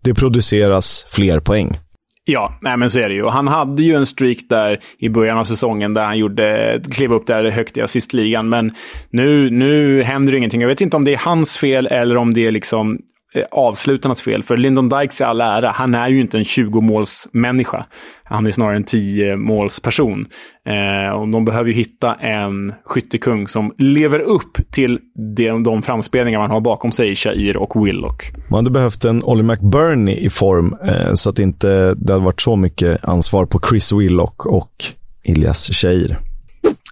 [0.00, 1.78] det produceras fler poäng.
[2.26, 3.26] Ja, nej men så är det ju.
[3.26, 7.26] Han hade ju en streak där i början av säsongen där han gjorde, klev upp
[7.26, 8.48] där högt i assistligan.
[8.48, 8.72] Men
[9.10, 10.60] nu, nu händer det ingenting.
[10.60, 12.98] Jag vet inte om det är hans fel eller om det är liksom
[13.34, 14.42] Eh, avslutarnas fel.
[14.42, 17.84] För Lyndon Dykes i all ära, han är ju inte en 20-målsmänniska.
[18.24, 20.26] Han är snarare en 10-målsperson.
[20.66, 24.98] Eh, och de behöver ju hitta en skyttekung som lever upp till
[25.36, 28.32] de, de framspelningar man har bakom sig, Shair och Willock.
[28.50, 32.40] Man hade behövt en Olly McBurney i form, eh, så att inte det hade varit
[32.40, 34.72] så mycket ansvar på Chris Willock och
[35.24, 36.33] Ilias Shair.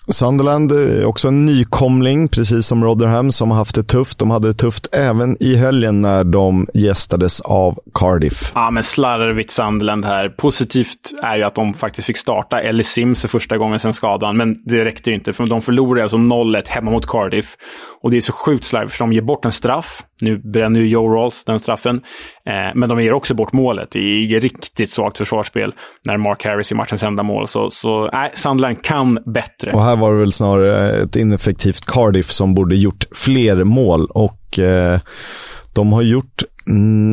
[0.09, 4.19] Sunderland är också en nykomling, precis som Rotherham, som har haft det tufft.
[4.19, 8.53] De hade det tufft även i helgen när de gästades av Cardiff.
[8.55, 10.29] Ja, men slarvigt Sunderland här.
[10.29, 14.37] Positivt är ju att de faktiskt fick starta Ellie Sims för första gången sedan skadan,
[14.37, 17.57] men det räckte ju inte, för de förlorade alltså 0-1 hemma mot Cardiff.
[18.03, 20.03] Och det är så sjukt slarvigt, för de ger bort en straff.
[20.23, 21.97] Nu bränner ju Joe Rolls den straffen.
[22.47, 23.97] Eh, men de ger också bort målet.
[23.97, 27.49] i riktigt svagt försvarsspel när Mark Harris i matchens enda mål.
[27.49, 29.73] Så, så nej, Sunderland kan bättre.
[29.73, 34.07] Och här var det väl snarare ett ineffektivt Cardiff som borde gjort fler mål.
[34.11, 35.01] Och eh,
[35.75, 36.43] de har gjort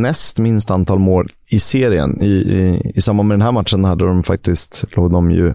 [0.02, 2.22] näst minst antal mål i serien.
[2.22, 5.54] I, i, I samband med den här matchen hade de faktiskt, låg de ju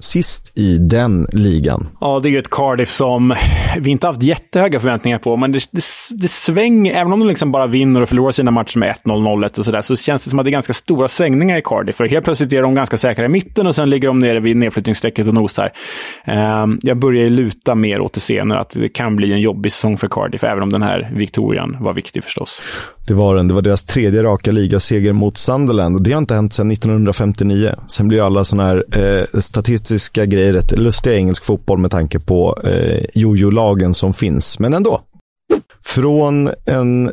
[0.00, 1.86] sist i den ligan.
[2.00, 3.34] Ja, det är ju ett Cardiff som
[3.78, 7.52] vi inte haft jättehöga förväntningar på, men det, det, det svänger, även om de liksom
[7.52, 10.38] bara vinner och förlorar sina matcher med 1-0, 0-1 och sådär, så känns det som
[10.38, 11.96] att det är ganska stora svängningar i Cardiff.
[11.96, 14.56] För helt plötsligt är de ganska säkra i mitten och sen ligger de nere vid
[14.56, 15.72] nedflyttningsstrecket och nosar.
[16.24, 19.72] Ehm, jag börjar ju luta mer åt det senare, att det kan bli en jobbig
[19.72, 22.60] säsong för Cardiff, även om den här Victorian var viktig förstås.
[23.10, 23.48] Det var den.
[23.48, 27.74] Det var deras tredje raka ligaseger mot Sunderland och det har inte hänt sedan 1959.
[27.86, 32.18] Sen blir alla sådana här eh, statistiska grejer rätt lustiga i engelsk fotboll med tanke
[32.18, 35.00] på eh, jojo-lagen som finns, men ändå.
[35.84, 37.10] Från en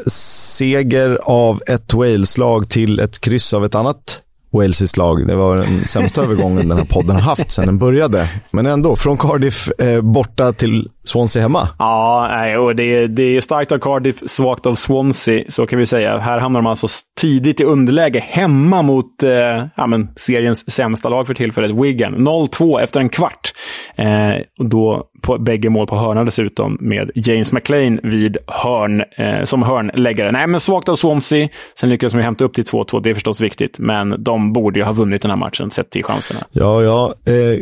[0.57, 5.27] seger av ett Wales-lag till ett kryss av ett annat Walesiskt lag.
[5.27, 8.29] Det var den sämsta övergången den här podden har haft sedan den började.
[8.51, 11.69] Men ändå, från Cardiff eh, borta till Swansea hemma.
[11.79, 15.85] Ja, och det, är, det är starkt av Cardiff, svagt av Swansea, så kan vi
[15.85, 16.17] säga.
[16.17, 16.87] Här hamnar de alltså
[17.19, 19.29] tidigt i underläge hemma mot eh,
[19.75, 22.15] ja, men, seriens sämsta lag för tillfället, Wigan.
[22.15, 23.53] 0-2 efter en kvart.
[23.95, 29.43] Eh, och då på bägge mål på hörna dessutom, med James McLean vid hörn, eh,
[29.43, 30.31] som hörnläggare.
[30.31, 31.47] Nej, men svagt av Swansea.
[31.79, 33.79] Sen lyckades de hämta upp till 2-2, det är förstås viktigt.
[33.79, 36.39] Men de borde ju ha vunnit den här matchen, sett till chanserna.
[36.51, 37.13] Ja, ja.
[37.33, 37.59] Eh,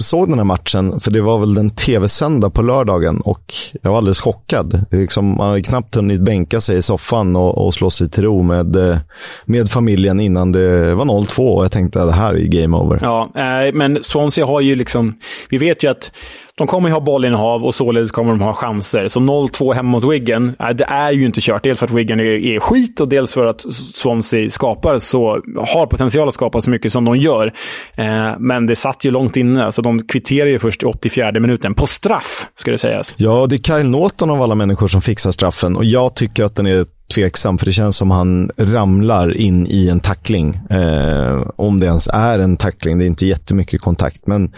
[0.00, 3.98] såg den här matchen, för det var väl den tv-sända på lördagen och jag var
[3.98, 4.86] alldeles chockad.
[4.90, 8.42] Liksom, man hade knappt hunnit bänka sig i soffan och, och slå sig till ro
[8.42, 8.98] med, eh,
[9.44, 12.98] med familjen innan det var 0-2 och jag tänkte att det här är game over.
[13.02, 16.12] Ja, eh, men Swansea har ju liksom, vi vet ju att
[16.60, 19.08] de kommer ju ha bollinnehav och således kommer de ha chanser.
[19.08, 21.64] Så 0-2 hemma mot Wiggen, det är ju inte kört.
[21.64, 23.60] Dels för att Wiggen är, är skit och dels för att
[23.94, 27.46] Swansea skapar så, har potential att skapa så mycket som de gör.
[27.94, 31.74] Eh, men det satt ju långt inne, så de kvitterar ju först i 84 minuten.
[31.74, 33.14] På straff, ska det sägas.
[33.16, 36.56] Ja, det är Kyle Norton av alla människor som fixar straffen och jag tycker att
[36.56, 40.60] den är tveksam, för det känns som han ramlar in i en tackling.
[40.70, 44.26] Eh, om det ens är en tackling, det är inte jättemycket kontakt.
[44.26, 44.52] Men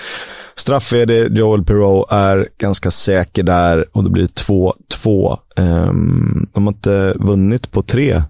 [0.62, 5.38] straff är det, Joel Perreault är ganska säker där och det blir 2-2.
[5.56, 8.22] Um, ehm, de har inte vunnit på tre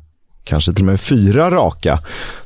[0.45, 1.99] kanske till och med fyra raka,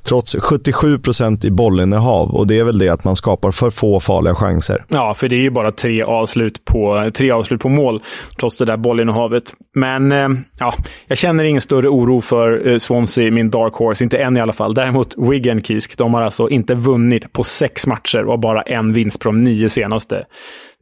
[0.02, 2.35] trots 77 procent i bollinnehav.
[2.35, 4.85] Och det är väl det att man skapar för få farliga chanser.
[4.88, 8.02] Ja, för det är ju bara tre avslut på, tre avslut på mål,
[8.40, 9.52] trots det där bollinnehavet.
[9.74, 10.28] Men eh,
[10.59, 10.74] ja,
[11.06, 14.04] jag känner ingen större oro för eh, Swansea, min dark horse.
[14.04, 14.74] Inte än i alla fall.
[14.74, 19.20] Däremot Wigan Kisk, de har alltså inte vunnit på sex matcher och bara en vinst
[19.20, 20.24] på de nio senaste.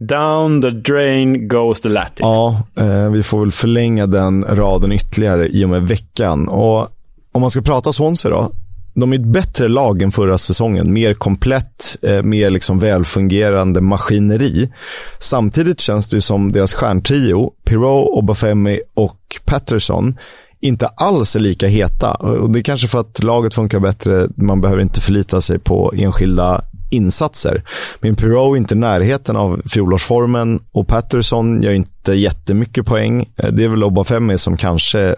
[0.09, 2.27] Down the drain goes the Latin.
[2.27, 6.49] Ja, eh, vi får väl förlänga den raden ytterligare i och med veckan.
[6.49, 6.89] Och
[7.35, 8.51] om man ska prata Swansea då.
[8.95, 10.93] De är ett bättre lag än förra säsongen.
[10.93, 14.73] Mer komplett, eh, mer liksom välfungerande maskineri.
[15.19, 20.17] Samtidigt känns det som deras stjärntrio, Pirou, Obafemi och Patterson,
[20.61, 22.15] inte alls är lika heta.
[22.15, 24.29] Och det är kanske för att laget funkar bättre.
[24.37, 27.65] Man behöver inte förlita sig på enskilda insatser.
[28.01, 33.29] Men Pirou är inte i närheten av fjolårsformen och Patterson gör inte jättemycket poäng.
[33.37, 35.15] Eh, det är väl Obafemi som kanske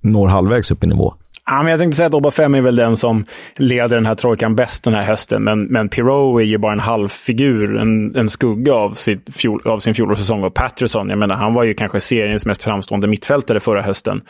[0.00, 1.14] når halvvägs upp i nivå.
[1.50, 3.24] Ja, men jag tänkte säga att Oba 5 är väl den som
[3.56, 5.44] leder den här trojkan bäst den här hösten.
[5.44, 9.78] Men, men Pirou är ju bara en halvfigur, en, en skugga av, sitt fjol, av
[9.78, 10.44] sin fjolårssäsong.
[10.44, 14.20] Och Patterson, jag menar, han var ju kanske seriens mest framstående mittfältare förra hösten.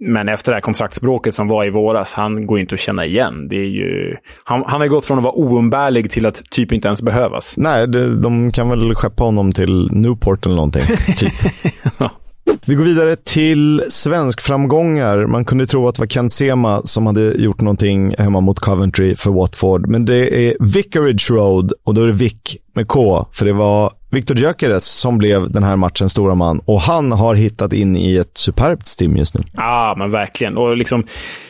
[0.00, 3.48] men efter det här kontraktsbråket som var i våras, han går inte att känna igen.
[3.48, 6.88] Det är ju, han, han har gått från att vara oumbärlig till att typ inte
[6.88, 7.54] ens behövas.
[7.56, 10.84] Nej, det, de kan väl skeppa honom till Newport eller någonting.
[11.16, 11.32] Typ.
[12.66, 15.26] Vi går vidare till svensk framgångar.
[15.26, 19.16] Man kunde tro att det var Ken Sema som hade gjort någonting hemma mot Coventry
[19.16, 19.86] för Watford.
[19.88, 23.26] Men det är Vicarage Road och då är det Vic med K.
[23.32, 26.60] För det var Victor Gyökeres som blev den här matchens stora man.
[26.64, 29.40] Och han har hittat in i ett superbt stim just nu.
[29.52, 30.56] Ja, ah, men verkligen.
[30.56, 31.04] Och liksom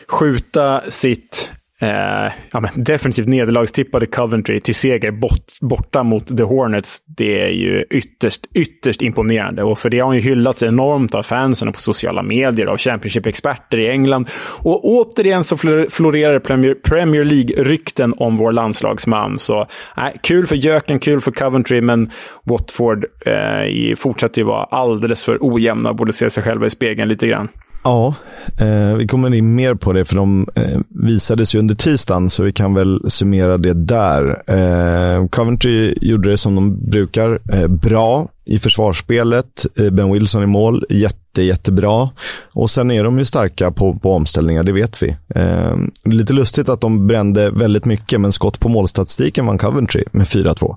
[0.07, 1.51] skjuta sitt
[1.81, 6.99] Eh, ja, men definitivt nederlagstippade Coventry till seger bort, borta mot The Hornets.
[7.05, 9.63] Det är ju ytterst, ytterst imponerande.
[9.63, 12.77] Och för det har han ju hyllats enormt av fansen och på sociala medier, av
[12.77, 14.29] Championship-experter i England.
[14.59, 15.57] Och återigen så
[15.89, 19.39] florerar Premier, Premier League-rykten om vår landslagsman.
[19.39, 19.61] Så
[19.97, 22.11] eh, kul för Jöken, kul för Coventry, men
[22.43, 27.09] Watford eh, fortsätter ju vara alldeles för ojämna och borde se sig själva i spegeln
[27.09, 27.49] lite grann.
[27.87, 28.13] Ja,
[28.57, 32.43] eh, vi kommer in mer på det för de eh, visades ju under tisdagen så
[32.43, 34.43] vi kan väl summera det där.
[34.47, 39.65] Eh, Coventry gjorde det som de brukar, eh, bra i försvarsspelet.
[39.75, 42.09] Eh, ben Wilson i mål, jätte, jättebra.
[42.53, 45.15] Och sen är de ju starka på, på omställningar, det vet vi.
[45.35, 45.75] Eh,
[46.05, 50.75] lite lustigt att de brände väldigt mycket, men skott på målstatistiken vann Coventry med 4-2.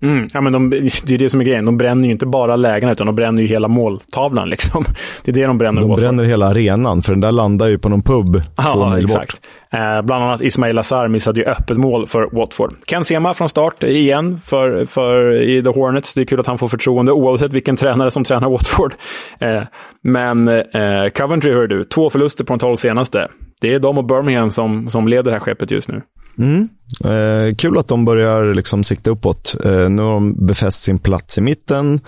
[0.00, 0.70] Mm, ja, men de,
[1.04, 1.64] det är det som är grejen.
[1.64, 4.48] De bränner ju inte bara lägena, utan de bränner ju hela måltavlan.
[4.58, 4.84] Liksom.
[5.24, 5.80] Det är det de bränner.
[5.82, 9.04] De bränner hela arenan, för den där landar ju på någon pub ja, två mil
[9.04, 9.32] exakt.
[9.32, 9.40] bort.
[9.70, 12.74] Eh, bland annat Ismail Azar missade ju öppet mål för Watford.
[12.86, 16.14] Ken Sema från start igen för, för i The Hornets.
[16.14, 18.94] Det är kul att han får förtroende oavsett vilken tränare som tränar Watford.
[19.40, 19.62] Eh,
[20.02, 23.28] men eh, Coventry, hör du, två förluster på de tolv senaste.
[23.60, 26.02] Det är de och Birmingham som, som leder det här skeppet just nu.
[26.38, 26.68] Mm.
[27.04, 29.56] Eh, kul att de börjar liksom sikta uppåt.
[29.64, 32.00] Eh, nu har de befäst sin plats i mitten.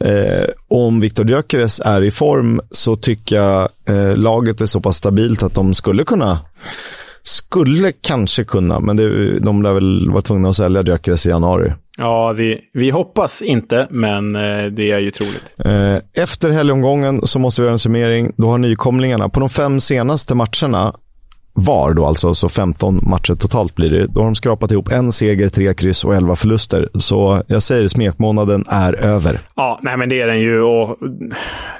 [0.00, 4.96] Eh, om Viktor Gyökeres är i form så tycker jag eh, laget är så pass
[4.96, 6.38] stabilt att de skulle kunna
[7.26, 11.72] skulle kanske kunna, men det, de lär väl vara tvungna att sälja Gyökeres i januari.
[11.98, 15.54] Ja, vi, vi hoppas inte, men eh, det är ju troligt.
[15.64, 18.32] Eh, efter helgomgången så måste vi göra en summering.
[18.36, 20.92] Då har nykomlingarna på de fem senaste matcherna
[21.56, 24.06] var då alltså, så 15 matcher totalt blir det.
[24.06, 26.88] Då har de skrapat ihop en seger, tre kryss och 11 förluster.
[26.94, 29.38] Så jag säger smekmånaden är över.
[29.54, 30.62] Ja, nej men det är den ju.
[30.62, 30.98] Och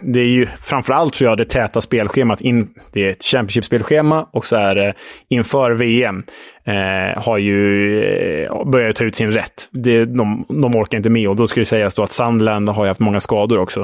[0.01, 2.41] det är ju framförallt tror jag det täta spelschemat.
[2.41, 4.95] In, det är ett Championship-spelschema och så är det
[5.29, 6.23] inför VM.
[6.67, 8.01] Eh, har ju
[8.45, 9.69] eh, börjat ta ut sin rätt.
[9.71, 12.87] Det, de, de orkar inte med och då ska det sägas då att Sandland har
[12.87, 13.81] haft många skador också.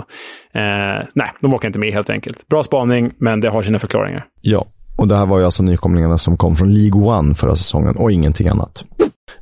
[0.54, 2.48] Eh, nej, de orkar inte med helt enkelt.
[2.48, 4.24] Bra spaning, men det har sina förklaringar.
[4.40, 4.66] Ja,
[4.96, 8.12] och det här var ju alltså nykomlingarna som kom från League One förra säsongen och
[8.12, 8.84] ingenting annat.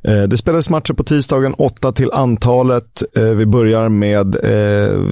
[0.05, 3.03] Eh, det spelades matcher på tisdagen, åtta till antalet.
[3.17, 5.03] Eh, vi börjar med eh,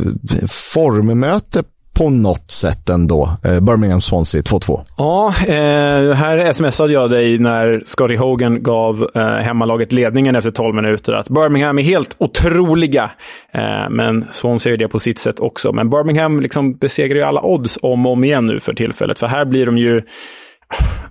[0.49, 1.63] formmöte
[1.99, 3.29] på något sätt ändå.
[3.45, 4.81] Eh, Birmingham Swansea 2-2.
[4.97, 10.75] Ja, eh, här smsade jag dig när Scotty Hogan gav eh, hemmalaget ledningen efter 12
[10.75, 13.11] minuter att Birmingham är helt otroliga.
[13.53, 15.73] Eh, men Swansea är det på sitt sätt också.
[15.73, 19.19] Men Birmingham liksom besegrar ju alla odds om och om igen nu för tillfället.
[19.19, 20.03] För här blir de ju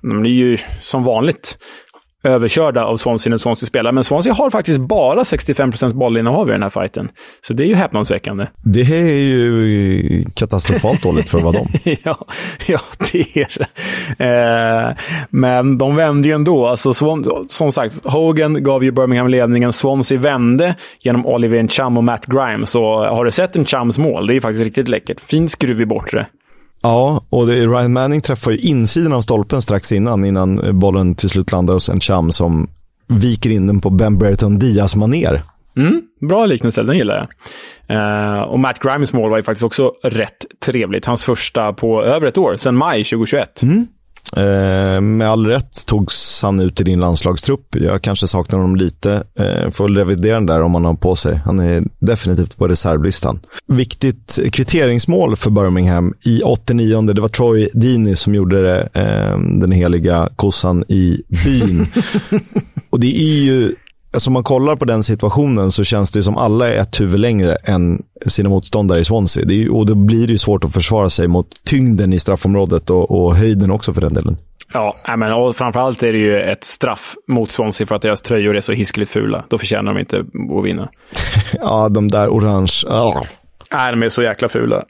[0.01, 1.57] de blir ju som vanligt
[2.27, 3.91] överkörda av Swansea när Swansea spelar.
[3.91, 7.09] Men Swansea har faktiskt bara 65 bollinnehav i den här fighten.
[7.41, 8.47] Så det är ju häpnadsväckande.
[8.63, 11.67] Det är ju katastrofalt dåligt för att vara dem.
[12.03, 12.27] ja,
[12.67, 12.79] ja,
[13.11, 14.25] det är det.
[14.25, 16.67] Eh, men de vände ju ändå.
[16.67, 16.93] Alltså,
[17.47, 19.73] som sagt, Hogan gav ju Birmingham ledningen.
[19.73, 22.69] Swansea vände genom Oliver Cham och Matt Grimes.
[22.69, 24.27] Så har du sett en Chams mål?
[24.27, 25.19] Det är faktiskt riktigt läckert.
[25.19, 26.27] Fin skruv i bortre.
[26.81, 31.29] Ja, och det, Ryan Manning träffar ju insidan av stolpen strax innan, innan bollen till
[31.29, 32.69] slut landar hos en Cham som
[33.07, 35.43] viker in den på Ben Brereton Diaz maner.
[35.77, 37.27] Mm, bra liknelse, den gillar jag.
[37.89, 41.05] Uh, och Matt Grimes mål var ju faktiskt också rätt trevligt.
[41.05, 43.61] Hans första på över ett år, sedan maj 2021.
[43.61, 43.87] Mm.
[44.35, 47.75] Eh, med all rätt togs han ut i din landslagstrupp.
[47.75, 49.23] Jag kanske saknar honom lite.
[49.39, 51.41] Eh, får revidera den där om han har på sig.
[51.45, 53.39] Han är definitivt på reservlistan.
[53.67, 57.01] Viktigt kvitteringsmål för Birmingham i 89.
[57.01, 58.89] Det var Troy Deeney som gjorde det.
[58.93, 61.87] Eh, den heliga kossan i byn.
[62.89, 63.75] Och det är ju
[64.17, 67.55] Alltså man kollar på den situationen så känns det som alla är ett huvud längre
[67.55, 69.45] än sina motståndare i Swansea.
[69.45, 72.89] Det är, och då blir det ju svårt att försvara sig mot tyngden i straffområdet
[72.89, 74.37] och, och höjden också för den delen.
[74.73, 78.55] Ja, men och framförallt är det ju ett straff mot Swansea för att deras tröjor
[78.55, 79.45] är så hiskeligt fula.
[79.49, 80.19] Då förtjänar de inte
[80.59, 80.89] att vinna.
[81.61, 82.83] ja, de där orange.
[82.85, 83.23] Oh.
[83.71, 84.83] Nej, de är så jäkla fula.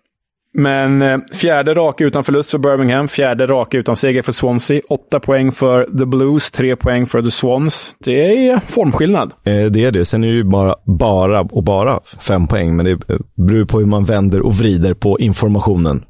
[0.60, 4.82] Men eh, fjärde raka utan förlust för Birmingham, fjärde raka utan seger för Swansea.
[4.89, 7.95] Åtta poäng för The Blues, tre poäng för The Swans.
[7.99, 9.34] Det är formskillnad.
[9.45, 10.05] Eh, det är det.
[10.05, 13.80] Sen är det ju bara, bara och bara fem poäng, men det eh, beror på
[13.80, 16.03] hur man vänder och vrider på informationen.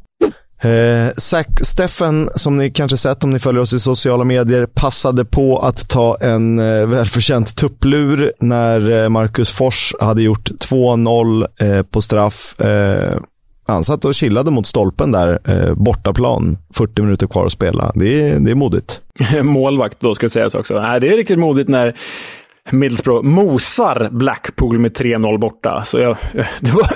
[0.62, 5.26] Eh, Zack Steffen, som ni kanske sett om ni följer oss i sociala medier, passade
[5.26, 11.84] på att ta en eh, välförtjänt tupplur när eh, Marcus Fors hade gjort 2-0 eh,
[11.84, 12.60] på straff.
[12.60, 13.20] Eh,
[13.68, 16.58] han satt och chillade mot stolpen där, eh, bortaplan.
[16.74, 17.92] 40 minuter kvar att spela.
[17.96, 19.02] Det är, det är modigt.
[19.44, 20.82] Målvakt då, ska det sägas också.
[20.82, 21.96] Nej, det är riktigt modigt när
[22.72, 25.84] Middlesbrough mosar Blackpool med 3-0 borta.
[25.86, 26.10] Så jag,
[26.74, 26.88] var,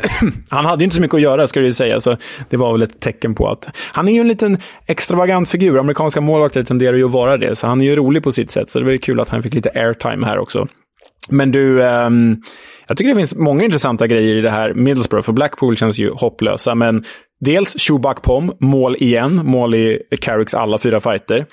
[0.49, 1.99] han hade ju inte så mycket att göra, ska jag säga.
[1.99, 2.17] Så
[2.49, 3.69] det var väl ett tecken på att...
[3.91, 5.79] Han är ju en liten extravagant figur.
[5.79, 7.55] Amerikanska målvakter tenderar ju att vara det.
[7.55, 8.69] Så han är ju rolig på sitt sätt.
[8.69, 10.67] Så det var ju kul att han fick lite airtime här också.
[11.29, 12.41] Men du, um,
[12.91, 15.25] jag tycker det finns många intressanta grejer i det här Middlesbrough.
[15.25, 16.75] För Blackpool känns ju hopplösa.
[16.75, 17.03] Men
[17.39, 19.41] dels Shubak Pom, mål igen.
[19.45, 21.45] Mål i Carricks alla fyra fighter.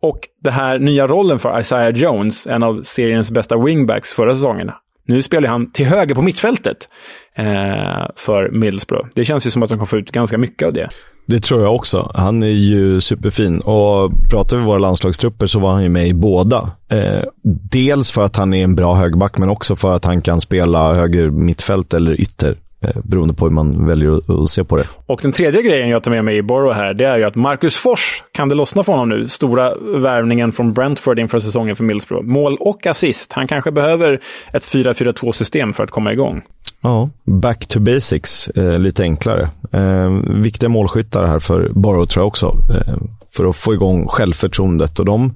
[0.00, 4.70] Och den här nya rollen för Isaiah Jones, en av seriens bästa wingbacks förra säsongen.
[5.06, 6.88] Nu spelar han till höger på mittfältet
[7.36, 9.08] eh, för Middlesbrough.
[9.14, 10.88] Det känns ju som att de kommer få ut ganska mycket av det.
[11.26, 12.10] Det tror jag också.
[12.14, 13.60] Han är ju superfin.
[13.60, 16.70] Och pratar vi våra landslagstrupper så var han ju med i båda.
[16.90, 17.24] Eh,
[17.70, 20.94] dels för att han är en bra högerback, men också för att han kan spela
[20.94, 22.56] höger mittfält eller ytter.
[22.84, 24.84] Eh, beroende på hur man väljer att se på det.
[25.06, 27.34] Och den tredje grejen jag tar med mig i Borough här, det är ju att
[27.34, 29.28] Marcus Fors, kan det lossna för honom nu?
[29.28, 32.26] Stora värvningen från Brentford inför säsongen för Middlesbrough.
[32.26, 33.32] Mål och assist.
[33.32, 34.20] Han kanske behöver
[34.52, 36.42] ett 4-4-2-system för att komma igång.
[36.82, 39.50] Ja, back to basics, eh, lite enklare.
[39.72, 40.10] Eh,
[40.42, 42.94] viktiga målskyttar här för Borough tror jag också, eh,
[43.30, 44.98] för att få igång självförtroendet.
[44.98, 45.34] Och de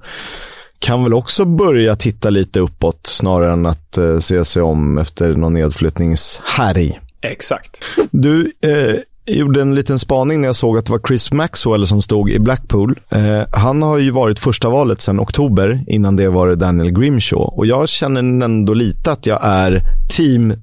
[0.79, 5.33] kan väl också börja titta lite uppåt snarare än att eh, se sig om efter
[5.33, 6.99] någon nedflyttningshärj.
[7.21, 7.83] Exakt.
[8.11, 12.01] Du eh, gjorde en liten spaning när jag såg att det var Chris Maxwell som
[12.01, 12.99] stod i Blackpool.
[13.09, 15.83] Eh, han har ju varit första valet sedan oktober.
[15.87, 17.57] Innan det var det Daniel Grimshaw.
[17.57, 19.83] Och jag känner ändå lite att jag är
[20.17, 20.53] team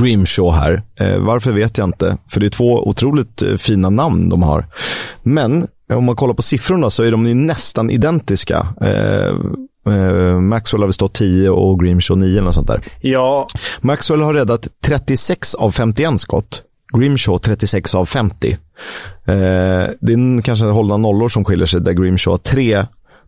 [0.00, 0.82] Grimshaw här.
[1.00, 4.66] Eh, varför vet jag inte, för det är två otroligt eh, fina namn de har.
[5.22, 8.66] Men om man kollar på siffrorna så är de nästan identiska.
[8.80, 9.34] Eh,
[9.86, 12.80] Eh, Maxwell har väl stått 10 och Grimshaw 9 eller sånt där.
[13.00, 13.46] Ja.
[13.80, 16.62] Maxwell har räddat 36 av 51 skott.
[16.98, 18.52] Grimshaw 36 av 50.
[18.52, 18.56] Eh,
[20.00, 22.84] det är kanske hållna nollor som skiljer sig, där Grimshaw har 3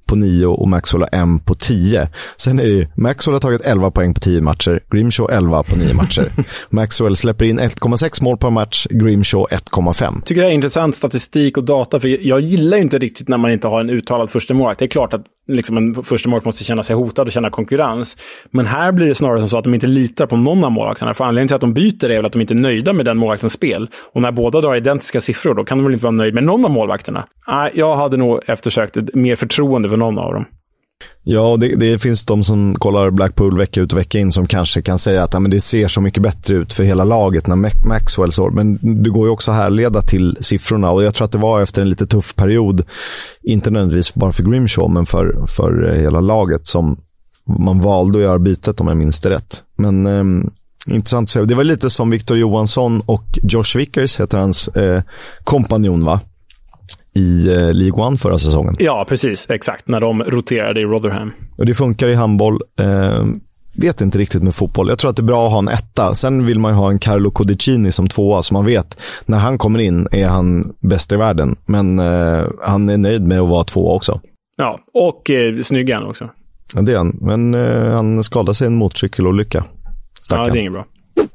[0.09, 2.09] på 9 och Maxwell har 1 på 10.
[2.36, 5.76] Sen är det ju, Maxwell har tagit 11 poäng på 10 matcher, Grimshaw 11 på
[5.76, 6.32] 9 matcher.
[6.70, 10.22] Maxwell släpper in 1,6 mål per match, Grimshaw 1,5.
[10.22, 13.50] Tycker det är intressant statistik och data, för jag gillar ju inte riktigt när man
[13.50, 14.78] inte har en uttalad första målvakt.
[14.78, 18.16] Det är klart att liksom en första målvakt måste känna sig hotad och känna konkurrens.
[18.51, 21.14] Men här blir det snarare så att de inte litar på någon av målvakterna.
[21.14, 23.16] För anledningen till att de byter är väl att de inte är nöjda med den
[23.16, 23.88] målvaktens spel.
[24.12, 26.64] Och när båda drar identiska siffror, då kan de väl inte vara nöjda med någon
[26.64, 27.26] av målvakterna.
[27.49, 30.44] Nej, jag hade nog eftersökt mer förtroende för någon av dem.
[31.30, 34.82] Ja, det, det, finns de som kollar Blackpool vecka ut och vecka in som kanske
[34.82, 37.57] kan säga att ja, men det ser så mycket bättre ut för hela laget när
[37.86, 38.51] Maxwell sår.
[38.51, 41.62] Men det går ju också att härleda till siffrorna och jag tror att det var
[41.62, 42.82] efter en lite tuff period,
[43.42, 47.01] inte nödvändigtvis bara för Grimshaw, men för, för eh, hela laget som
[47.59, 49.62] man valde att göra bytet om jag minns det rätt.
[49.76, 51.44] Men eh, intressant att se.
[51.44, 55.03] Det var lite som Victor Johansson och Josh Vickers, heter hans eh,
[55.44, 56.20] kompanjon va?
[57.18, 58.76] I eh, League One förra säsongen.
[58.78, 59.50] Ja, precis.
[59.50, 59.88] Exakt.
[59.88, 61.32] När de roterade i Rotherham.
[61.58, 62.60] Och det funkar i handboll.
[62.80, 63.24] Eh,
[63.80, 64.88] vet inte riktigt med fotboll.
[64.88, 66.14] Jag tror att det är bra att ha en etta.
[66.14, 69.58] Sen vill man ju ha en Carlo Codicini som tvåa, så man vet när han
[69.58, 71.56] kommer in är han bäst i världen.
[71.66, 74.20] Men eh, han är nöjd med att vara tvåa också.
[74.56, 76.30] Ja, och eh, snygg han också.
[76.74, 77.18] Ja, det är han.
[77.20, 79.64] Men eh, han skadade sig i en motorcykelolycka.
[80.20, 80.46] Stackarn.
[80.46, 80.86] Ja, det är inget bra.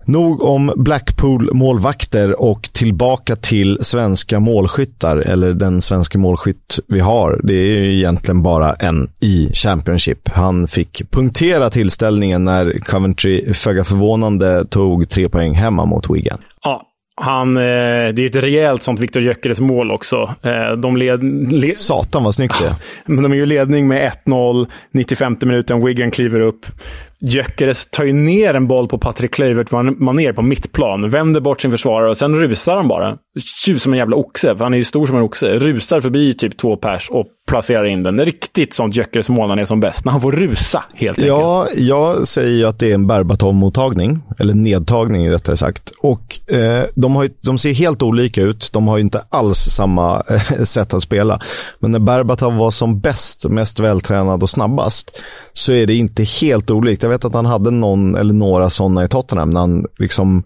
[0.05, 7.39] Nog om Blackpool-målvakter och tillbaka till svenska målskyttar, eller den svenska målskytt vi har.
[7.43, 10.29] Det är ju egentligen bara en i Championship.
[10.29, 16.37] Han fick punktera tillställningen när Coventry, föga förvånande, tog tre poäng hemma mot Wigan.
[16.63, 16.81] Ja,
[17.15, 17.61] han, eh,
[18.13, 20.35] det är ett rejält sånt Viktor Gyökeres mål också.
[20.41, 21.23] Eh, de led,
[21.53, 21.77] led...
[21.77, 22.75] Satan vad snyggt det är.
[23.13, 26.65] Men de är ju ledning med 1-0, 95 minuten, Wigan kliver upp.
[27.25, 31.71] Gyökeres tar ju ner en boll på Patrik Kluivert maner på mittplan, vänder bort sin
[31.71, 33.17] försvarare och sen rusar han bara.
[33.39, 35.47] Tjus som en jävla oxe, för han är ju stor som en oxe.
[35.47, 38.25] Rusar förbi typ två pers och placerar in den.
[38.25, 40.05] Riktigt sånt Gyökeres mål när han är som bäst.
[40.05, 41.27] När han får rusa, helt enkelt.
[41.27, 44.19] Ja, jag säger ju att det är en Berbatov-mottagning.
[44.39, 45.91] Eller nedtagning, rättare sagt.
[45.99, 48.69] Och eh, de, har ju, de ser helt olika ut.
[48.73, 51.39] De har ju inte alls samma eh, sätt att spela.
[51.79, 55.19] Men när Berbatov var som bäst, mest vältränad och snabbast,
[55.53, 57.03] så är det inte helt olikt.
[57.13, 59.49] Vet att han hade någon eller några sådana i Tottenham.
[59.49, 60.43] När han liksom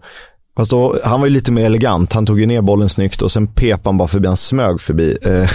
[0.56, 2.12] Fast då, han var ju lite mer elegant.
[2.12, 4.26] Han tog ju ner bollen snyggt och sen pep han bara förbi.
[4.26, 5.18] Han smög förbi.
[5.22, 5.50] Eh,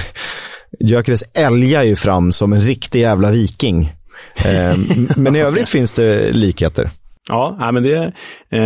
[0.80, 3.94] Gyökeres älgar ju fram som en riktig jävla viking.
[4.36, 4.78] Eh,
[5.16, 6.90] men i övrigt finns det likheter.
[7.30, 8.14] Ja, men det...
[8.50, 8.62] Eh,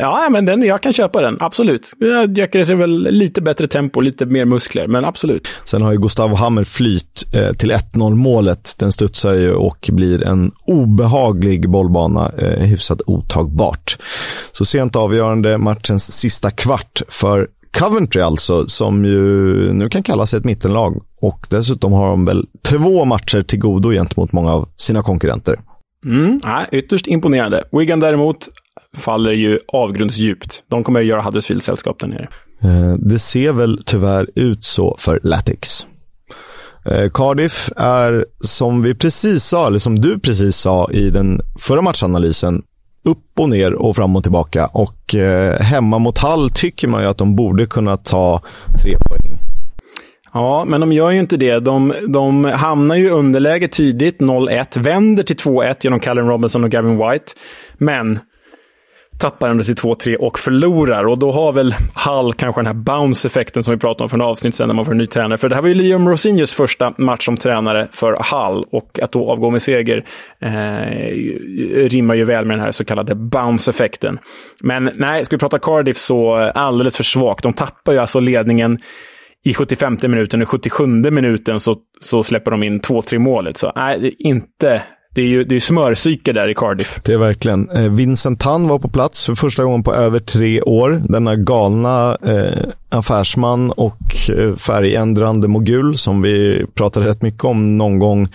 [0.00, 1.36] ja, men den, jag kan köpa den.
[1.40, 1.92] Absolut.
[2.28, 5.48] Gyökeres är väl lite bättre tempo, lite mer muskler, men absolut.
[5.64, 8.74] Sen har ju Gustav Hammer flyt eh, till 1-0 målet.
[8.78, 13.98] Den studsar ju och blir en obehaglig bollbana, eh, hyfsat otagbart.
[14.52, 19.22] Så sent avgörande matchens sista kvart för Coventry alltså, som ju
[19.72, 21.02] nu kan kalla sig ett mittenlag.
[21.20, 25.58] Och dessutom har de väl två matcher till godo gentemot många av sina konkurrenter.
[26.08, 27.64] Mm, nej, ytterst imponerande.
[27.72, 28.48] Wigan däremot
[28.96, 30.62] faller ju avgrundsdjupt.
[30.68, 32.28] De kommer att göra Huddersfield sällskap där nere.
[32.62, 35.86] Eh, det ser väl tyvärr ut så för Latics.
[36.90, 41.82] Eh, Cardiff är, som vi precis sa, eller som du precis sa i den förra
[41.82, 42.62] matchanalysen,
[43.04, 44.66] upp och ner och fram och tillbaka.
[44.66, 48.42] Och eh, hemma mot Hall tycker man ju att de borde kunna ta
[48.82, 49.37] tre poäng.
[50.32, 51.60] Ja, men de gör ju inte det.
[51.60, 56.70] De, de hamnar ju i underläge tidigt, 0-1, vänder till 2-1 genom Callum Robinson och
[56.70, 57.32] Gavin White.
[57.78, 58.18] Men
[59.18, 61.04] tappar ändå till 2-3 och förlorar.
[61.04, 64.24] Och då har väl Hall kanske den här bounce-effekten som vi pratade om för en
[64.24, 65.38] avsnitt sedan när man får en ny tränare.
[65.38, 69.12] För det här var ju Liam Rosinius första match som tränare för Hall och att
[69.12, 70.04] då avgå med seger
[70.40, 70.50] eh,
[71.88, 74.18] rimmar ju väl med den här så kallade bounce-effekten.
[74.62, 77.42] Men nej, ska vi prata Cardiff så alldeles för svagt.
[77.42, 78.78] De tappar ju alltså ledningen
[79.48, 83.56] i 75 minuten och 77 minuten så, så släpper de in 2-3 målet.
[83.56, 84.82] Så nej, inte
[85.14, 87.00] det är ju det är smörsyke där i Cardiff.
[87.04, 87.70] Det är verkligen.
[87.70, 91.02] Eh, Vincent Tan var på plats för första gången på över tre år.
[91.04, 93.98] Denna galna eh, affärsman och
[94.36, 98.28] eh, färgändrande mogul som vi pratade rätt mycket om någon gång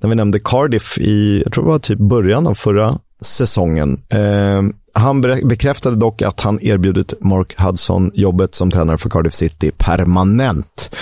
[0.00, 4.00] när vi nämnde Cardiff i, jag tror det var typ början av förra säsongen.
[4.10, 4.62] Eh,
[4.94, 10.96] han bekräftade dock att han erbjudit Mark Hudson jobbet som tränare för Cardiff City permanent.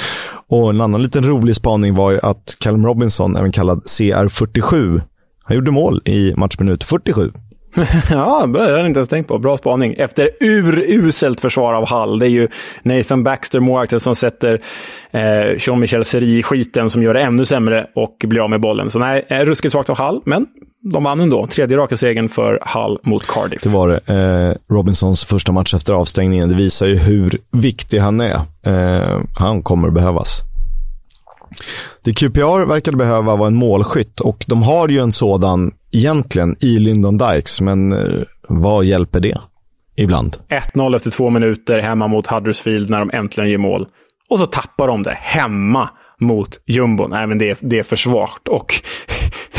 [0.49, 5.03] Och en annan liten rolig spaning var ju att Callum Robinson, även kallad CR47,
[5.45, 7.33] han gjorde mål i matchminut 47.
[8.11, 9.39] ja, det har jag inte ens tänkt på.
[9.39, 9.95] Bra spaning.
[9.95, 12.19] Efter uruselt försvar av Hall.
[12.19, 12.49] Det är ju
[12.83, 14.61] Nathan Baxter, målvakten, som sätter
[15.11, 15.21] eh,
[15.59, 18.91] Jean-Michel Seri i skiten, som gör det ännu sämre och blir av med bollen.
[18.91, 20.47] Så nej, eh, ruskigt svagt av Hall, men
[20.83, 21.47] de vann ändå.
[21.47, 23.63] Tredje raka segern för Hull mot Cardiff.
[23.63, 24.01] Det var det.
[24.15, 26.49] Eh, Robinsons första match efter avstängningen.
[26.49, 28.35] Det visar ju hur viktig han är.
[28.67, 30.43] Eh, han kommer behövas.
[32.05, 36.79] Det QPR verkade behöva var en målskytt och de har ju en sådan egentligen i
[36.79, 39.39] Lyndon Dykes, men eh, vad hjälper det?
[39.97, 40.37] Ibland.
[40.75, 43.87] 1-0 efter två minuter hemma mot Huddersfield när de äntligen gör mål.
[44.31, 45.89] Och så tappar de det hemma
[46.21, 47.11] mot jumbon.
[47.11, 48.49] Nej, men det är, det är för svagt.
[48.49, 48.75] Och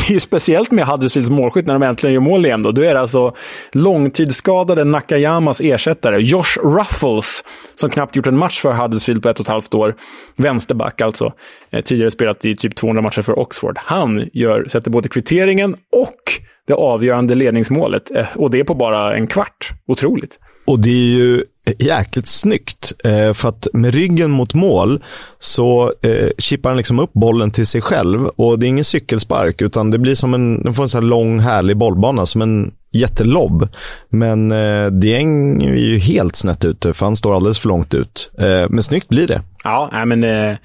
[0.06, 2.62] det är ju speciellt med Huddersfields målskytt när de äntligen gör mål igen.
[2.62, 3.34] Då, då är det alltså
[3.72, 7.44] långtidsskadade Nakayamas ersättare, Josh Ruffles,
[7.74, 9.94] som knappt gjort en match för Huddersfield på ett och ett halvt år.
[10.36, 11.32] Vänsterback alltså.
[11.72, 13.78] Eh, tidigare spelat i typ 200 matcher för Oxford.
[13.80, 16.22] Han gör, sätter både kvitteringen och
[16.66, 18.10] det avgörande ledningsmålet.
[18.10, 19.70] Eh, och det är på bara en kvart.
[19.86, 20.38] Otroligt.
[20.66, 21.42] Och det är ju
[21.78, 22.92] jäkligt snyggt.
[23.04, 25.02] Eh, för att med ryggen mot mål
[25.38, 28.26] så eh, chippar han liksom upp bollen till sig själv.
[28.26, 31.08] Och det är ingen cykelspark, utan det blir som en, den får en sån här
[31.08, 33.68] lång härlig bollbana, som en jättelobb.
[34.08, 38.30] Men eh, Dieng är ju helt snett ute, för han står alldeles för långt ut.
[38.38, 39.42] Eh, men snyggt blir det.
[39.64, 40.56] Ja, men eh,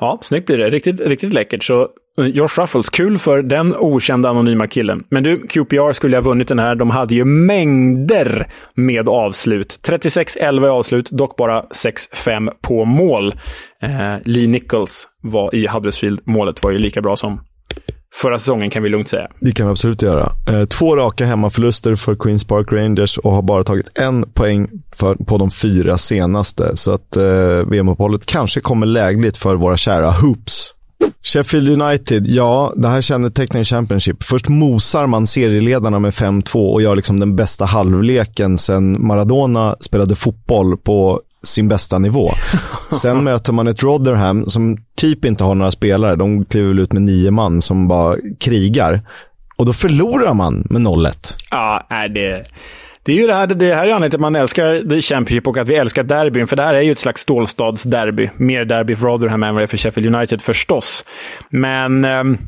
[0.00, 0.70] ja, snyggt blir det.
[0.70, 1.64] Riktigt, riktigt läckert.
[1.64, 1.88] Så
[2.18, 5.04] Eh, Josh Ruffles, kul för den okända anonyma killen.
[5.10, 6.74] Men du, QPR skulle ha vunnit den här.
[6.74, 9.80] De hade ju mängder med avslut.
[9.88, 13.32] 36-11 i avslut, dock bara 6-5 på mål.
[13.82, 17.40] Eh, Lee Nichols var i Huddersfield-målet, var ju lika bra som
[18.14, 19.28] förra säsongen kan vi lugnt säga.
[19.40, 20.32] Det kan vi absolut göra.
[20.48, 25.14] Eh, två raka hemmaförluster för Queens Park Rangers och har bara tagit en poäng för,
[25.14, 26.76] på de fyra senaste.
[26.76, 27.24] Så att eh,
[27.66, 30.74] VM-uppehållet kanske kommer lägligt för våra kära Hoops.
[31.22, 34.22] Sheffield United, ja, det här kännetecknar Championship.
[34.22, 40.14] Först mosar man serieledarna med 5-2 och gör liksom den bästa halvleken sen Maradona spelade
[40.14, 42.30] fotboll på sin bästa nivå.
[42.90, 46.16] Sen möter man ett Rotherham som typ inte har några spelare.
[46.16, 49.02] De kliver väl ut med nio man som bara krigar.
[49.56, 51.34] Och då förlorar man med 0-1.
[51.50, 52.44] Ja, det...
[53.04, 55.46] Det är ju det här, det här är anledningen till att man älskar The Championship
[55.46, 56.46] och att vi älskar derbyn.
[56.46, 58.30] För det här är ju ett slags stålstadsderby.
[58.36, 61.04] Mer derby för Rotherham än vad det är för Sheffield United förstås.
[61.48, 62.38] Men ehm,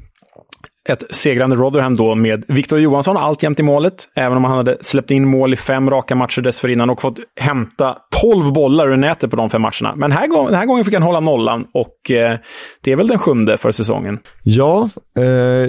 [0.89, 5.11] ett segrande Rotherham då med Victor Johansson alltjämt i målet, även om han hade släppt
[5.11, 9.37] in mål i fem raka matcher dessförinnan och fått hämta tolv bollar ur nätet på
[9.37, 9.95] de fem matcherna.
[9.97, 12.39] Men här, den här gången fick han hålla nollan och eh,
[12.81, 14.19] det är väl den sjunde för säsongen.
[14.43, 15.25] Ja, eh,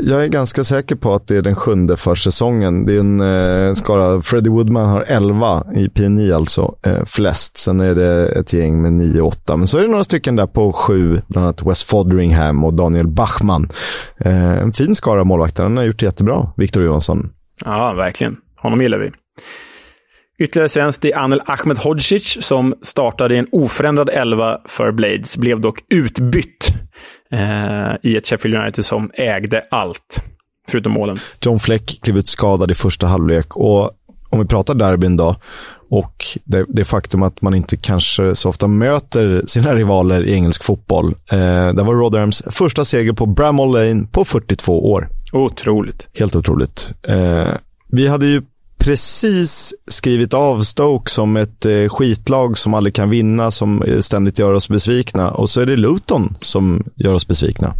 [0.10, 2.86] jag är ganska säker på att det är den sjunde för säsongen.
[2.86, 4.22] Det är en eh, skara.
[4.22, 7.58] Freddie Woodman har elva i PNI alltså, eh, flest.
[7.58, 9.58] Sen är det ett gäng med nio, åtta.
[9.58, 13.08] Men så är det några stycken där på sju, bland annat West Foderingham och Daniel
[13.08, 13.70] Bachman.
[14.20, 15.64] Eh, en fin skara målvakter.
[15.64, 17.30] Han har gjort det jättebra, Victor Johansson.
[17.66, 18.38] Ja, verkligen.
[18.58, 19.12] Honom gillar vi.
[20.40, 25.38] Ytterligare svenskt är Anel Ahmedhodzic som startade i en oförändrad elva för Blades.
[25.38, 26.68] Blev dock utbytt
[27.32, 30.22] eh, i ett Sheffield United som ägde allt.
[30.70, 31.18] Förutom målen.
[31.42, 33.92] John Fleck klev ut skadad i första halvlek och
[34.36, 35.36] om vi pratar derbyn då
[35.90, 40.64] och det, det faktum att man inte kanske så ofta möter sina rivaler i engelsk
[40.64, 41.16] fotboll.
[41.32, 45.10] Eh, det var Rotherhams första seger på Bramall Lane på 42 år.
[45.34, 46.08] Otroligt.
[46.20, 46.94] Helt otroligt.
[47.08, 47.54] Eh,
[47.92, 48.42] vi hade ju
[48.80, 54.54] precis skrivit av Stoke som ett eh, skitlag som aldrig kan vinna, som ständigt gör
[54.54, 55.32] oss besvikna.
[55.32, 57.74] Och så är det Luton som gör oss besvikna.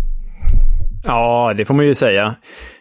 [1.04, 2.36] Ja, det får man ju säga.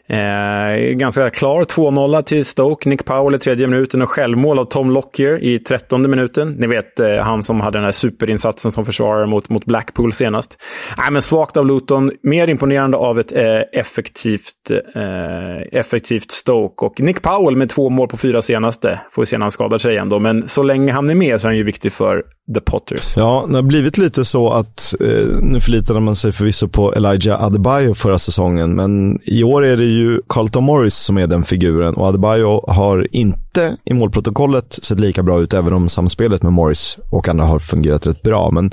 [0.08, 2.88] Eh, ganska klar 2-0 till Stoke.
[2.88, 6.48] Nick Powell i tredje minuten och självmål av Tom Lockyer i trettonde minuten.
[6.48, 10.56] Ni vet, eh, han som hade den här superinsatsen som försvarare mot, mot Blackpool senast.
[10.98, 12.10] Eh, men svagt av Luton.
[12.22, 16.86] Mer imponerande av ett eh, effektivt, eh, effektivt Stoke.
[16.86, 19.00] Och Nick Powell med två mål på fyra senaste.
[19.12, 20.18] Får vi se när han skadar sig igen då.
[20.18, 22.22] Men så länge han är med så är han ju viktig för
[22.54, 23.16] The Potters.
[23.16, 27.44] Ja, det har blivit lite så att eh, nu förlitade man sig förvisso på Elijah
[27.44, 31.94] Adebayo förra säsongen, men i år är det ju Carlton Morris som är den figuren
[31.94, 36.98] och Adebayo har inte i målprotokollet sett lika bra ut, även om samspelet med Morris
[37.10, 38.50] och andra har fungerat rätt bra.
[38.50, 38.70] Men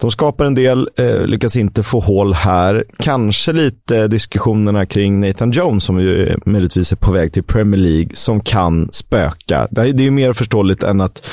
[0.00, 2.84] de skapar en del, eh, lyckas inte få hål här.
[2.98, 8.10] Kanske lite diskussionerna kring Nathan Jones, som ju möjligtvis är på väg till Premier League,
[8.14, 9.68] som kan spöka.
[9.70, 11.28] Det är ju mer förståeligt än att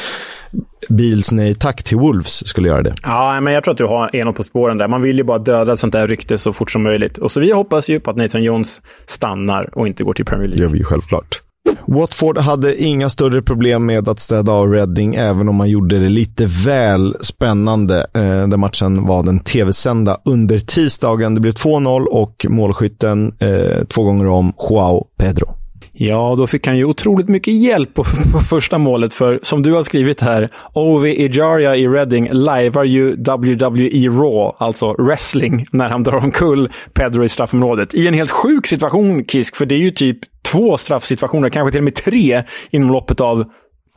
[0.90, 2.96] Beals nej tack till Wolves skulle göra det.
[3.04, 4.88] Ja, men jag tror att du har något på spåren där.
[4.88, 7.18] Man vill ju bara döda ett sånt där rykte så fort som möjligt.
[7.18, 10.48] Och så vi hoppas ju på att Nathan Jones stannar och inte går till Premier
[10.48, 10.58] League.
[10.58, 11.42] Det gör vi ju självklart.
[11.88, 16.10] Watford hade inga större problem med att städa av Reading, även om man gjorde det
[16.10, 18.06] lite väl spännande.
[18.14, 21.36] Eh, den matchen var den tv-sända under tisdagen.
[21.36, 25.48] Det blev 2-0 och målskytten eh, två gånger om Joao Pedro.
[26.02, 29.74] Ja, då fick han ju otroligt mycket hjälp på, på första målet, för som du
[29.74, 36.04] har skrivit här, Ovi Ijaria i Reading lajvar ju WWE Raw, alltså wrestling, när han
[36.04, 37.94] drar omkull Pedro i straffområdet.
[37.94, 40.18] I en helt sjuk situation, Kisk, för det är ju typ
[40.52, 43.46] två straffsituationer, kanske till och med tre, inom loppet av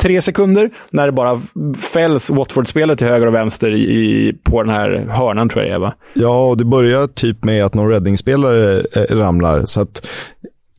[0.03, 1.41] tre sekunder när det bara
[1.79, 5.79] fälls Watford-spelare till höger och vänster i, på den här hörnan, tror jag det är,
[5.79, 5.95] va?
[6.15, 9.65] Ja, och det börjar typ med att någon räddningsspelare eh, ramlar.
[9.65, 10.07] Så att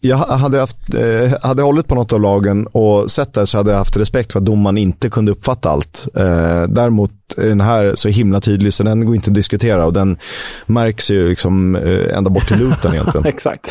[0.06, 3.72] jag hade, haft, eh, hade hållit på något av lagen och sett det så hade
[3.72, 6.08] jag haft respekt för att domaren inte kunde uppfatta allt.
[6.16, 9.94] Eh, däremot är den här så himla tydlig så den går inte att diskutera och
[9.94, 10.18] den
[10.66, 13.26] märks ju liksom eh, ända bort till luten egentligen.
[13.34, 13.68] Exakt.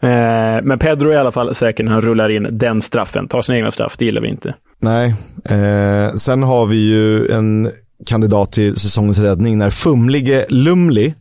[0.00, 3.28] Eh, men Pedro är i alla fall säker när han rullar in den straffen.
[3.28, 4.54] Tar sin egna straff, det gillar vi inte.
[4.82, 5.14] Nej.
[5.44, 7.70] Eh, sen har vi ju en
[8.06, 11.14] kandidat till säsongens räddning när fumlige Lumli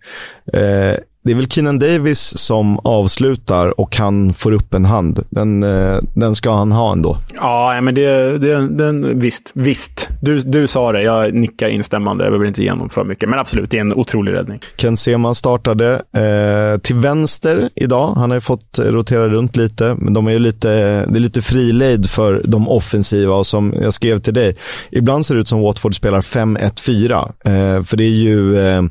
[0.54, 5.19] eh, det är väl Keenan Davis som avslutar och han får upp en hand.
[5.30, 7.17] Den, eh, den ska han ha ändå.
[7.36, 9.51] Ja, men det, det, den, visst.
[9.53, 10.09] visst.
[10.21, 11.01] Du, du sa det.
[11.01, 12.23] Jag nickar instämmande.
[12.23, 13.30] Jag behöver inte igenom för mycket.
[13.30, 14.59] Men absolut, det är en otrolig räddning.
[14.76, 18.13] Ken Sema startade eh, till vänster idag.
[18.15, 20.69] Han har ju fått rotera runt lite, men de är ju lite,
[21.05, 23.36] det är lite frilejd för de offensiva.
[23.36, 24.55] Och som jag skrev till dig,
[24.91, 27.32] ibland ser det ut som Watford spelar 5-1-4.
[27.45, 28.84] Eh, för det är ju eh,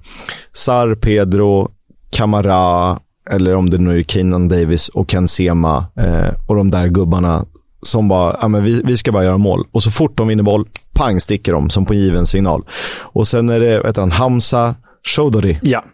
[0.52, 1.70] Sar, Pedro,
[2.14, 2.98] Kamara,
[3.30, 7.44] eller om det nu är Keenan Davis och Ken Sema eh, och de där gubbarna
[7.82, 9.66] som bara, ja men vi, vi ska bara göra mål.
[9.72, 12.64] Och så fort de vinner boll, pang sticker de som på given signal.
[13.02, 14.74] Och sen är det, vad heter han, Hamza
[15.16, 15.58] Shodori.
[15.62, 15.84] Ja.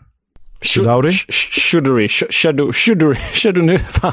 [0.63, 1.11] Shudauri?
[1.11, 2.09] Shuduri.
[2.09, 3.17] Shuduri.
[3.33, 3.79] Shuduri.
[3.79, 4.13] Fan.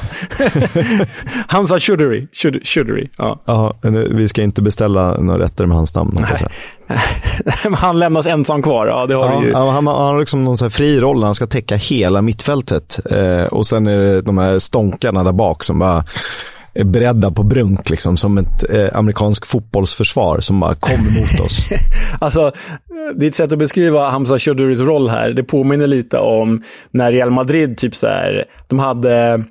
[1.48, 2.28] Hamza Shuduri.
[2.64, 3.10] Shuduri.
[3.16, 3.40] Ja.
[3.44, 3.74] ja,
[4.10, 6.10] vi ska inte beställa några rätter med hans namn.
[6.20, 6.46] Nej.
[7.74, 8.86] han lämnas ensam kvar.
[8.86, 9.54] Ja, det har ja, ju.
[9.54, 11.22] Han, han har liksom någon så fri roll.
[11.22, 13.00] Han ska täcka hela mittfältet.
[13.10, 16.04] Eh, och sen är det de här stånkarna där bak som bara
[16.78, 21.68] är beredda på brunk, liksom, som ett eh, amerikansk fotbollsförsvar som bara kommer mot oss.
[22.20, 22.52] alltså,
[23.14, 27.78] ditt sätt att beskriva Hamza Choduris roll här, det påminner lite om när Real Madrid,
[27.78, 29.44] typ så här, de hade,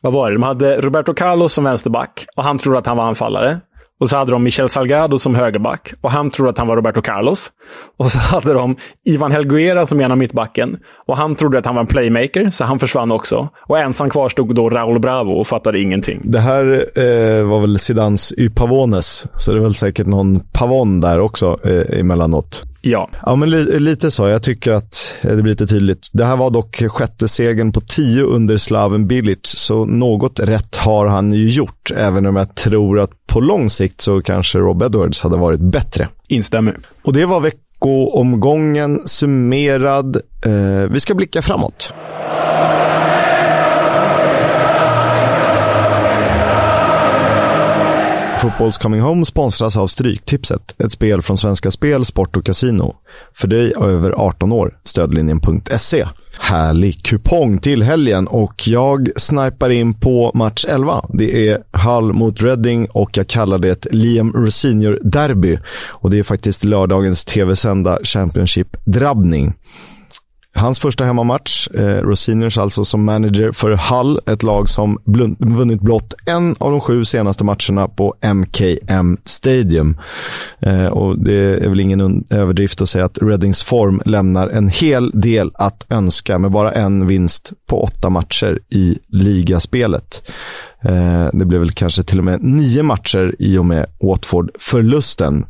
[0.00, 3.04] vad var det, de hade Roberto Carlos som vänsterback och han trodde att han var
[3.04, 3.60] anfallare.
[4.00, 7.02] Och så hade de Michel Salgado som högerback och han trodde att han var Roberto
[7.02, 7.50] Carlos.
[7.96, 10.76] Och så hade de Ivan Helguera som ena mittbacken
[11.06, 13.48] och han trodde att han var en playmaker, så han försvann också.
[13.68, 16.20] Och ensam kvar stod då Raúl Bravo och fattade ingenting.
[16.24, 21.00] Det här eh, var väl Zidans Y Pavones, så det är väl säkert någon Pavon
[21.00, 22.62] där också eh, emellanåt.
[22.90, 23.10] Ja.
[23.22, 24.28] Ja, men li lite så.
[24.28, 26.08] Jag tycker att det blir lite tydligt.
[26.12, 31.06] Det här var dock sjätte segern på tio under Slaven Bilic, så något rätt har
[31.06, 35.20] han ju gjort, även om jag tror att på lång sikt så kanske Rob Edwards
[35.22, 36.08] hade varit bättre.
[36.28, 36.78] Instämmer.
[37.04, 40.16] Och det var veckoomgången summerad.
[40.46, 41.92] Eh, vi ska blicka framåt.
[48.46, 52.96] Football's Coming Home sponsras av Stryktipset, ett spel från Svenska Spel, Sport och Casino.
[53.34, 56.06] För dig över 18 år, stödlinjen.se.
[56.38, 61.04] Härlig kupong till helgen och jag snipar in på match 11.
[61.12, 65.58] Det är Hull mot Reading och jag kallar det ett Liam Rosenior-derby.
[65.88, 69.54] Och det är faktiskt lördagens tv-sända Championship-drabbning.
[70.56, 74.98] Hans första hemmamatch, eh, Rosinius alltså som manager för Hull, ett lag som
[75.38, 79.98] vunnit blott en av de sju senaste matcherna på MKM Stadium.
[80.60, 85.10] Eh, och Det är väl ingen överdrift att säga att Reddings form lämnar en hel
[85.10, 90.30] del att önska med bara en vinst på åtta matcher i ligaspelet.
[90.88, 95.46] Eh, det blev väl kanske till och med nio matcher i och med Watford-förlusten.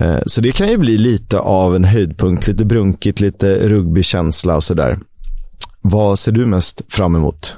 [0.00, 4.64] Eh, så det kan ju bli lite av en höjdpunkt, lite brunkigt, lite rugbykänsla och
[4.64, 4.98] sådär.
[5.80, 7.56] Vad ser du mest fram emot?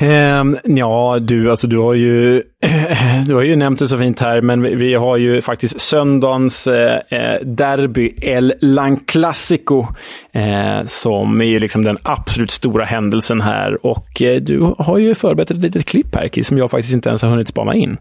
[0.00, 2.42] Um, ja, du, alltså, du, har ju,
[3.26, 6.66] du har ju nämnt det så fint här, men vi, vi har ju faktiskt söndagens
[6.66, 9.86] eh, eh derby, El Lan Clasico,
[10.34, 13.86] eh, som är liksom den absolut stora händelsen här.
[13.86, 17.22] Och eh, du har ju förberett ett litet klipp här, som jag faktiskt inte ens
[17.22, 17.96] har hunnit spana in.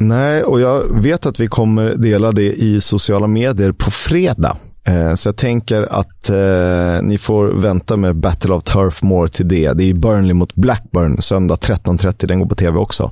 [0.00, 4.56] Nej, och jag vet att vi kommer dela det i sociala medier på fredag.
[4.86, 9.48] Eh, så jag tänker att eh, ni får vänta med Battle of Turf Moor till
[9.48, 9.72] det.
[9.72, 12.26] Det är Burnley mot Blackburn söndag 13.30.
[12.26, 13.10] Den går på tv också.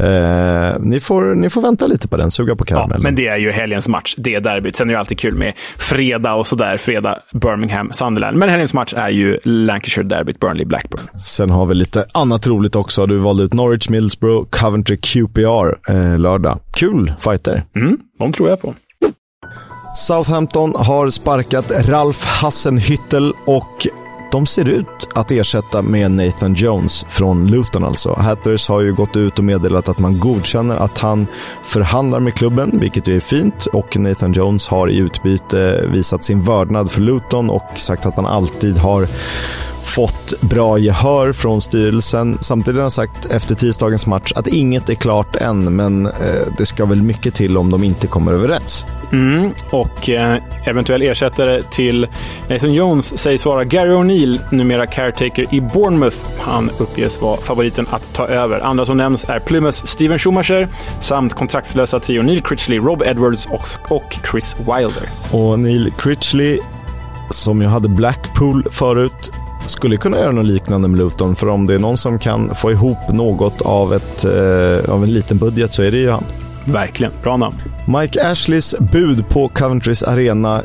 [0.00, 2.96] Eh, ni, får, ni får vänta lite på den, suga på karamellen.
[2.96, 4.14] Ja, men det är ju helgens match.
[4.18, 4.76] Det är derbyt.
[4.76, 6.76] Sen är det alltid kul med fredag och sådär.
[6.76, 8.36] Fredag Birmingham, Sunderland.
[8.36, 11.18] Men helgens match är ju Lancashire-derbyt, Burnley-Blackburn.
[11.18, 13.06] Sen har vi lite annat roligt också.
[13.06, 16.58] Du valde ut Norwich, Middlesbrough, Coventry, QPR eh, lördag.
[16.76, 17.64] Kul fighter.
[17.76, 18.74] Mm, de tror jag på.
[19.94, 23.86] Southampton har sparkat Ralf Hassenhüttel och
[24.32, 28.12] de ser ut att ersätta med Nathan Jones från Luton alltså.
[28.12, 31.26] Hatters har ju gått ut och meddelat att man godkänner att han
[31.62, 33.66] förhandlar med klubben, vilket är fint.
[33.66, 38.26] Och Nathan Jones har i utbyte visat sin vördnad för Luton och sagt att han
[38.26, 39.08] alltid har
[39.82, 42.38] fått bra gehör från styrelsen.
[42.40, 46.12] Samtidigt har han sagt efter tisdagens match att inget är klart än, men eh,
[46.58, 48.86] det ska väl mycket till om de inte kommer överens.
[49.12, 52.06] Mm, och eh, eventuell ersättare till
[52.48, 56.16] Nathan Jones sägs vara Gary O'Neill, numera caretaker i Bournemouth.
[56.38, 58.60] Han uppges vara favoriten att ta över.
[58.60, 60.68] Andra som nämns är Plymouths Steven Schumacher
[61.00, 65.08] samt kontraktslösa trio Neil Critchley, Rob Edwards och, och Chris Wilder.
[65.32, 66.58] Och Neil Critchley,
[67.30, 69.32] som ju hade Blackpool förut,
[69.70, 71.36] skulle kunna göra något liknande med Luton.
[71.36, 75.12] För om det är någon som kan få ihop något av, ett, eh, av en
[75.12, 76.24] liten budget så är det ju han.
[76.64, 77.12] Verkligen.
[77.22, 77.56] Bra namn.
[78.00, 80.62] Mike Ashleys bud på Coventrys arena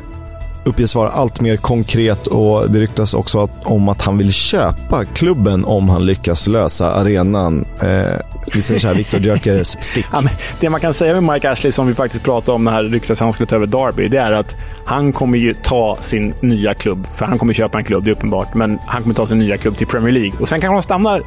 [0.65, 5.65] uppges vara allt mer konkret och det ryktas också om att han vill köpa klubben
[5.65, 7.65] om han lyckas lösa arenan.
[7.81, 8.19] Eh,
[8.53, 10.05] vi säger så här, Victor Gyökeres stick.
[10.11, 10.23] Ja,
[10.59, 13.11] det man kan säga med Mike Ashley, som vi faktiskt pratade om när det ryktas
[13.21, 14.55] att han skulle ta över Derby, det är att
[14.85, 18.15] han kommer ju ta sin nya klubb, för han kommer köpa en klubb, det är
[18.15, 20.39] uppenbart, men han kommer ta sin nya klubb till Premier League.
[20.39, 21.23] Och sen kanske han stannar eh,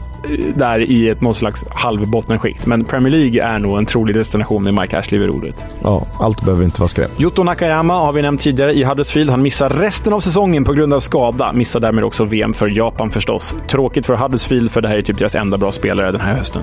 [0.55, 2.67] där i ett något slags halvbottenskikt.
[2.67, 5.65] Men Premier League är nog en trolig destination med Mike Ashley vid rodret.
[5.83, 7.21] Ja, allt behöver inte vara skräp.
[7.21, 9.28] Yuto Nakayama har vi nämnt tidigare i Huddersfield.
[9.29, 11.53] Han missar resten av säsongen på grund av skada.
[11.53, 13.55] Missar därmed också VM för Japan förstås.
[13.69, 16.63] Tråkigt för Huddersfield, för det här är typ deras enda bra spelare den här hösten.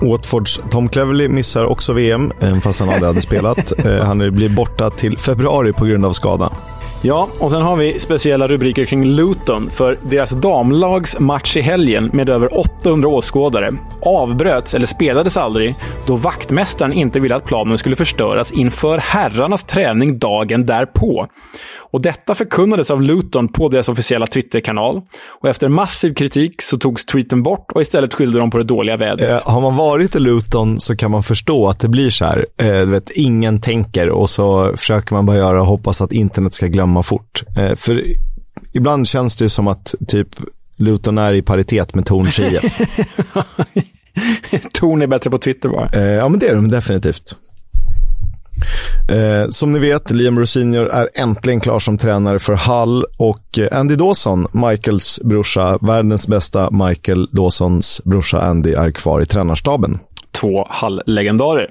[0.00, 2.32] Watfords Tom Cleverley missar också VM,
[2.62, 3.72] fast han aldrig hade spelat.
[3.86, 6.52] Eh, han blir borta till februari på grund av skada.
[7.02, 12.10] Ja, och sen har vi speciella rubriker kring Luton, för deras damlags match i helgen
[12.12, 15.74] med över 800 åskådare avbröts, eller spelades aldrig,
[16.06, 21.26] då vaktmästaren inte ville att planen skulle förstöras inför herrarnas träning dagen därpå.
[21.78, 25.00] Och detta förkunnades av Luton på deras officiella Twitterkanal.
[25.40, 28.96] Och efter massiv kritik så togs tweeten bort och istället skyllde de på det dåliga
[28.96, 29.30] vädret.
[29.30, 32.46] Eh, har man varit i Luton så kan man förstå att det blir så här.
[32.56, 36.54] Eh, du vet, ingen tänker och så försöker man bara göra och hoppas att internet
[36.54, 37.42] ska glömma fort.
[37.56, 38.14] Eh, för
[38.72, 40.28] ibland känns det som att typ
[40.76, 42.78] Luton är i paritet med Torn IF.
[44.72, 45.90] Torn är bättre på Twitter bara.
[45.92, 47.36] Eh, ja, men det är de definitivt.
[49.08, 53.96] Eh, som ni vet, Liam Rosinior är äntligen klar som tränare för Hull och Andy
[53.96, 59.98] Dawson, Michaels brorsa, världens bästa Michael Dawsons brorsa Andy, är kvar i tränarstaben.
[60.32, 61.70] Två Hull-legendarer.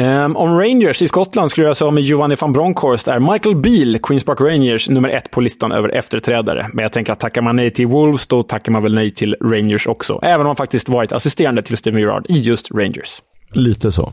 [0.00, 3.98] Um, om Rangers i Skottland skulle jag säga med Giovanni van Bronckhorst är Michael Beale,
[3.98, 6.70] Queens Park Rangers, nummer ett på listan över efterträdare.
[6.72, 9.36] Men jag tänker att tackar man nej till Wolves, då tackar man väl nej till
[9.40, 10.18] Rangers också.
[10.22, 13.22] Även om han faktiskt varit assisterande till Steven Gerrard i just Rangers.
[13.52, 14.12] Lite så.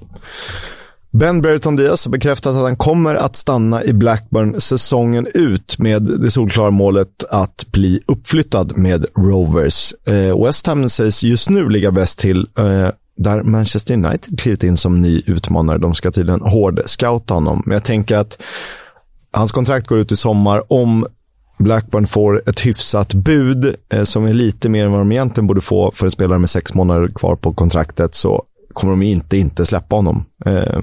[1.12, 6.04] Ben Brereton Diaz har bekräftat att han kommer att stanna i Blackburn säsongen ut med
[6.04, 9.94] det solklara målet att bli uppflyttad med Rovers.
[10.08, 14.78] Eh, West Ham sägs just nu ligga bäst till eh, där Manchester United klivit in
[14.78, 15.78] som ny utmanare.
[15.78, 17.64] De ska tydligen hård-scouta honom.
[17.66, 18.44] Men jag tänker att
[19.32, 20.74] hans kontrakt går ut i sommar.
[20.74, 21.06] Om
[21.58, 25.62] Blackburn får ett hyfsat bud eh, som är lite mer än vad de egentligen borde
[25.62, 28.44] få för en spelare med sex månader kvar på kontraktet så
[28.74, 30.26] kommer de inte inte släppa honom.
[30.46, 30.82] Eh,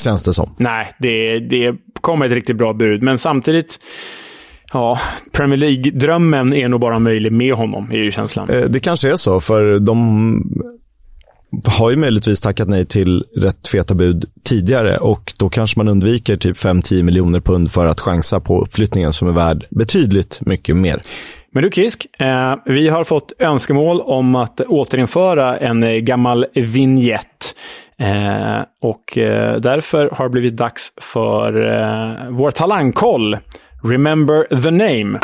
[0.00, 0.54] känns det som.
[0.56, 3.78] Nej, det, det kommer ett riktigt bra bud, men samtidigt
[4.72, 4.98] Ja,
[5.32, 8.50] Premier League-drömmen är nog bara möjlig med honom, är ju känslan.
[8.50, 10.42] Eh, det kanske är så, för de
[11.64, 16.36] har ju möjligtvis tackat nej till rätt feta bud tidigare och då kanske man undviker
[16.36, 21.02] typ 5-10 miljoner pund för att chansa på uppflyttningen som är värd betydligt mycket mer.
[21.52, 27.54] Men du Kisk, eh, vi har fått önskemål om att återinföra en eh, gammal vignett.
[28.00, 33.38] Eh, och eh, därför har det blivit dags för eh, vår talangkoll.
[33.82, 35.18] Remember the name.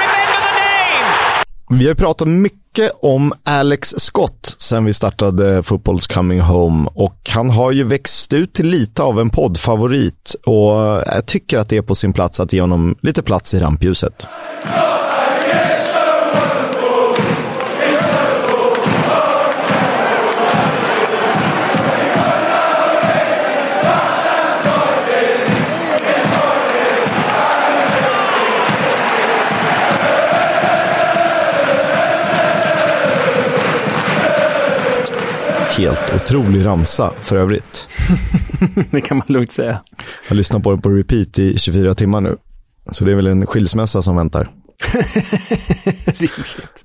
[1.79, 7.51] Vi har pratat mycket om Alex Scott sen vi startade Football's Coming Home och han
[7.51, 10.73] har ju växt ut till lite av en poddfavorit och
[11.07, 14.27] jag tycker att det är på sin plats att ge honom lite plats i rampljuset.
[35.79, 37.89] Helt otrolig ramsa för övrigt.
[38.91, 39.81] det kan man lugnt säga.
[40.23, 42.37] Jag har lyssnat på den på repeat i 24 timmar nu.
[42.91, 44.51] Så det är väl en skilsmässa som väntar.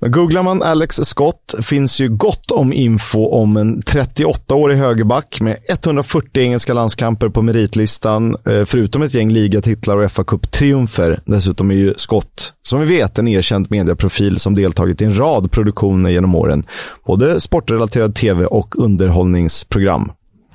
[0.00, 6.42] Googlar man Alex Scott finns ju gott om info om en 38-årig högerback med 140
[6.42, 11.20] engelska landskamper på meritlistan, eh, förutom ett gäng ligatitlar och fa Cup-triumfer.
[11.24, 15.50] Dessutom är ju Scott, som vi vet, en erkänd mediaprofil som deltagit i en rad
[15.50, 16.62] produktioner genom åren.
[17.06, 20.12] Både sportrelaterad tv och underhållningsprogram.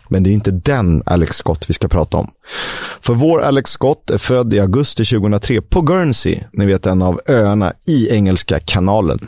[0.09, 2.27] Men det är inte den Alex Scott vi ska prata om.
[3.01, 7.21] För vår Alex Scott är född i augusti 2003 på Guernsey, ni vet en av
[7.27, 9.19] öarna i Engelska kanalen.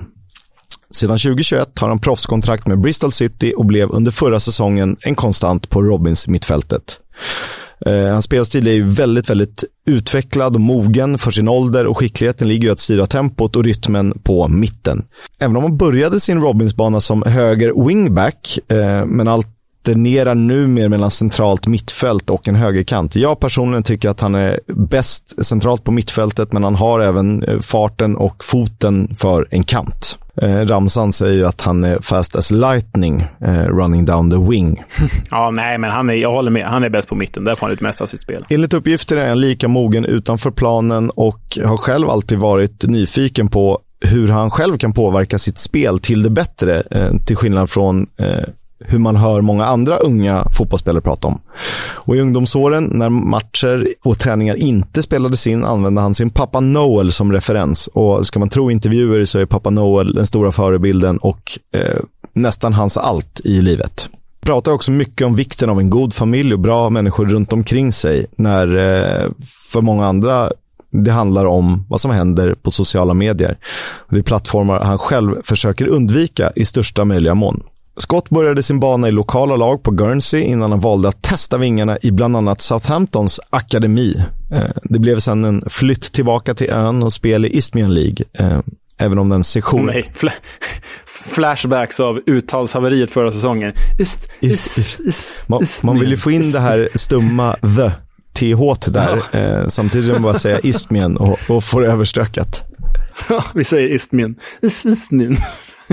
[0.92, 5.70] Sedan 2021 har han proffskontrakt med Bristol City och blev under förra säsongen en konstant
[5.70, 7.00] på Robins mittfältet.
[7.86, 12.48] Eh, hans spelstil är ju väldigt, väldigt utvecklad och mogen för sin ålder och skickligheten
[12.48, 15.06] ligger i att styra tempot och rytmen på mitten.
[15.40, 19.48] Även om han började sin Robinsbana som höger wingback, eh, men allt
[19.88, 23.16] alternerar numera mellan centralt mittfält och en högerkant.
[23.16, 27.60] Jag personligen tycker att han är bäst centralt på mittfältet, men han har även eh,
[27.60, 30.18] farten och foten för en kant.
[30.42, 34.84] Eh, Ramsan säger ju att han är fast as lightning eh, running down the wing.
[35.32, 36.68] ja, nej, men han är, jag håller med.
[36.68, 37.44] Han är bäst på mitten.
[37.44, 38.46] Där får han ut mest av sitt spel.
[38.50, 43.80] Enligt uppgifter är han lika mogen utanför planen och har själv alltid varit nyfiken på
[44.06, 48.44] hur han själv kan påverka sitt spel till det bättre, eh, till skillnad från eh,
[48.80, 51.42] hur man hör många andra unga fotbollsspelare prata om.
[51.96, 57.12] Och I ungdomsåren, när matcher och träningar inte spelades in, använde han sin pappa Noel
[57.12, 57.88] som referens.
[57.88, 62.00] Och Ska man tro intervjuer så är pappa Noel den stora förebilden och eh,
[62.34, 64.10] nästan hans allt i livet.
[64.42, 68.26] Pratar också mycket om vikten av en god familj och bra människor runt omkring sig,
[68.36, 69.32] när eh,
[69.72, 70.50] för många andra
[70.92, 73.58] det handlar om vad som händer på sociala medier.
[74.10, 77.64] Det är plattformar han själv försöker undvika i största möjliga mån.
[77.98, 81.98] Scott började sin bana i lokala lag på Guernsey innan han valde att testa vingarna
[82.02, 84.24] i bland annat Southamptons akademi.
[84.52, 88.26] Eh, det blev sedan en flytt tillbaka till ön och spel i Isthmian League.
[88.34, 88.60] Eh,
[88.98, 89.86] även om den sessionen...
[89.86, 90.28] Nej, fl
[91.30, 93.74] flashbacks av uttalshaveriet förra säsongen.
[94.00, 97.92] Ist, ist, ist, man, man vill ju få in det här stumma the,
[98.34, 99.40] th där, ja.
[99.40, 102.64] eh, samtidigt som man bara säga Isthmian och, och få det överstökat.
[103.30, 104.36] Ja, vi säger Isthmian.
[104.62, 105.38] Isthmian.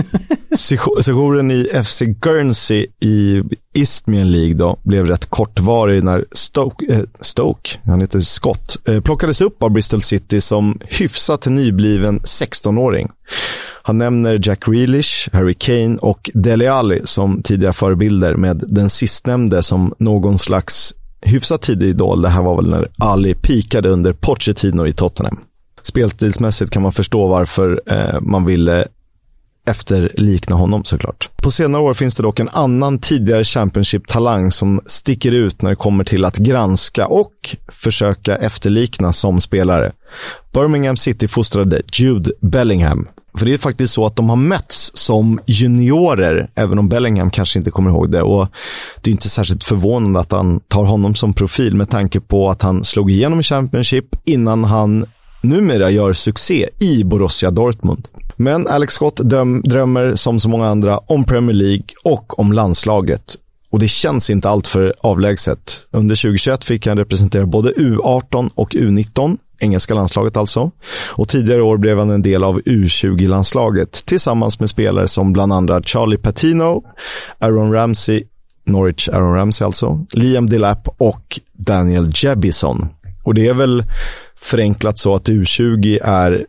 [1.01, 3.41] Sessionen i FC Guernsey i
[3.73, 9.41] Isthmian League då, blev rätt kortvarig när Stoke, eh, Stoke han heter Scott, eh, plockades
[9.41, 13.09] upp av Bristol City som hyfsat nybliven 16-åring.
[13.83, 19.63] Han nämner Jack Grealish, Harry Kane och Dele Alli som tidiga förebilder med den sistnämnde
[19.63, 22.21] som någon slags hyfsat tidig idol.
[22.21, 25.39] Det här var väl när Ali pikade under Pochettino i Tottenham.
[25.81, 28.87] Spelstilsmässigt kan man förstå varför eh, man ville
[29.65, 31.29] efterlikna honom såklart.
[31.35, 35.75] På senare år finns det dock en annan tidigare Championship-talang som sticker ut när det
[35.75, 39.91] kommer till att granska och försöka efterlikna som spelare.
[40.53, 43.07] Birmingham City fostrade Jude Bellingham.
[43.37, 47.59] För det är faktiskt så att de har mötts som juniorer, även om Bellingham kanske
[47.59, 48.21] inte kommer ihåg det.
[48.21, 48.47] Och
[49.01, 52.61] Det är inte särskilt förvånande att han tar honom som profil med tanke på att
[52.61, 55.05] han slog igenom i Championship innan han
[55.49, 58.07] numera gör succé i Borussia Dortmund.
[58.35, 59.17] Men Alex Scott
[59.63, 63.35] drömmer som så många andra om Premier League och om landslaget.
[63.69, 65.87] och det känns inte alltför avlägset.
[65.91, 70.71] Under 2021 fick han representera både U18 och U19, engelska landslaget alltså.
[71.13, 75.81] Och tidigare år blev han en del av U20-landslaget tillsammans med spelare som bland andra
[75.81, 76.83] Charlie Patino,
[77.39, 78.23] Aaron Ramsey,
[78.65, 82.87] Norwich Aaron Ramsey alltså, Liam Delap och Daniel Jebison.
[83.23, 83.83] Och det är väl
[84.39, 86.45] förenklat så att U20 är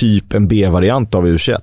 [0.00, 1.58] typ en B-variant av U21.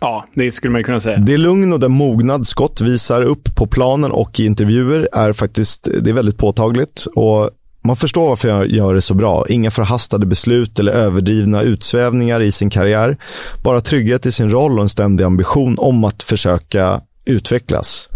[0.00, 1.18] Ja, det skulle man kunna säga.
[1.18, 5.88] Det lugn och den mognad Scott visar upp på planen och i intervjuer är faktiskt
[6.02, 7.06] det är väldigt påtagligt.
[7.14, 7.50] Och
[7.84, 9.46] man förstår varför jag gör det så bra.
[9.48, 13.16] Inga förhastade beslut eller överdrivna utsvävningar i sin karriär.
[13.62, 18.08] Bara trygghet i sin roll och en ständig ambition om att försöka utvecklas.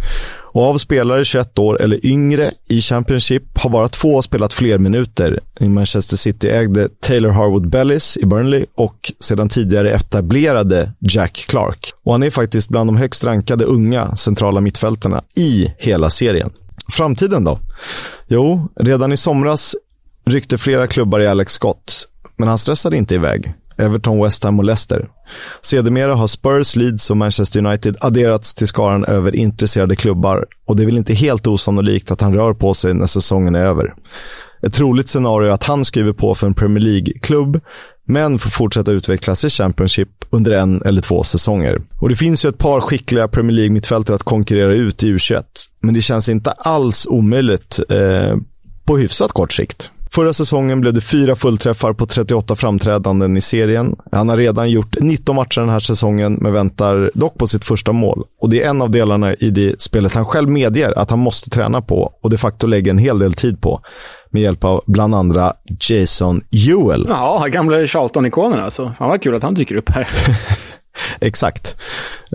[0.58, 5.40] Och av spelare 21 år eller yngre i Championship har bara två spelat fler minuter.
[5.60, 11.92] I Manchester City ägde Taylor Harwood Bellis i Burnley och sedan tidigare etablerade Jack Clark.
[12.04, 16.50] Och han är faktiskt bland de högst rankade unga centrala mittfältarna i hela serien.
[16.92, 17.58] Framtiden då?
[18.28, 19.76] Jo, redan i somras
[20.26, 23.54] ryckte flera klubbar i Alex Scott, men han stressade inte iväg.
[23.78, 25.08] Everton, West Ham och Leicester.
[25.62, 30.82] Sedermera har Spurs, Leeds och Manchester United adderats till skaran över intresserade klubbar och det
[30.82, 33.94] är väl inte helt osannolikt att han rör på sig när säsongen är över.
[34.62, 37.60] Ett troligt scenario är att han skriver på för en Premier League-klubb,
[38.06, 41.82] men får fortsätta utvecklas i Championship under en eller två säsonger.
[42.00, 45.42] Och Det finns ju ett par skickliga Premier League-mittfältare att konkurrera ut i U21,
[45.82, 48.36] men det känns inte alls omöjligt eh,
[48.84, 49.90] på hyfsat kort sikt.
[50.10, 53.96] Förra säsongen blev det fyra fullträffar på 38 framträdanden i serien.
[54.12, 57.92] Han har redan gjort 19 matcher den här säsongen, men väntar dock på sitt första
[57.92, 58.24] mål.
[58.40, 61.50] Och Det är en av delarna i det spelet han själv medger att han måste
[61.50, 63.80] träna på och de facto lägger en hel del tid på.
[64.30, 67.06] Med hjälp av bland andra Jason Ewell.
[67.08, 68.94] Ja, gamla Charlton-ikonen alltså.
[68.98, 70.08] Fan vad kul att han dyker upp här.
[71.20, 71.76] Exakt.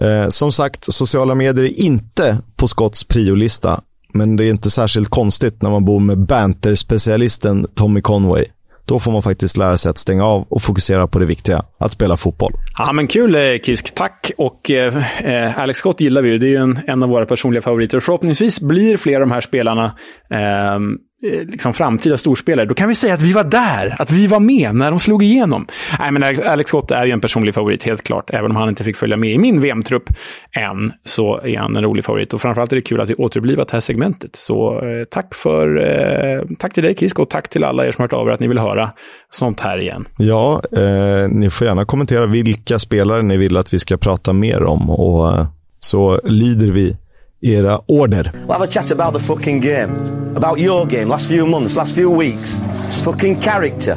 [0.02, 3.82] Eh, som sagt, sociala medier är inte på Scotts priolista
[4.14, 8.46] men det är inte särskilt konstigt när man bor med banter-specialisten Tommy Conway.
[8.86, 11.92] Då får man faktiskt lära sig att stänga av och fokusera på det viktiga, att
[11.92, 12.52] spela fotboll.
[12.78, 13.96] Ja, men kul eh, Kisk.
[13.96, 14.32] Tack.
[14.38, 16.38] Och eh, eh, Alex Scott gillar vi ju.
[16.38, 18.00] Det är ju en, en av våra personliga favoriter.
[18.00, 19.92] Förhoppningsvis blir fler av de här spelarna
[20.30, 20.80] Eh,
[21.24, 24.40] Eh, liksom framtida storspelare, då kan vi säga att vi var där, att vi var
[24.40, 25.68] med när de slog igenom.
[26.00, 28.30] Nej, men Alex Scott är ju en personlig favorit, helt klart.
[28.34, 30.10] Även om han inte fick följa med i min VM-trupp
[30.52, 32.34] än, så är han en rolig favorit.
[32.34, 34.36] Och framförallt är det kul att vi återupplivat det här segmentet.
[34.36, 38.02] Så eh, tack, för, eh, tack till dig Kisk och tack till alla er som
[38.02, 38.90] hört av er att ni vill höra
[39.30, 40.06] sånt här igen.
[40.18, 44.64] Ja, eh, ni får gärna kommentera vilka spelare ni vill att vi ska prata mer
[44.64, 44.90] om.
[44.90, 45.48] Och eh,
[45.80, 46.98] så lider vi
[47.44, 48.32] era order.
[48.34, 49.90] We'll have a chat about the fucking game.
[50.36, 52.62] About your game, last few months, last few weeks.
[53.04, 53.96] Fucking character.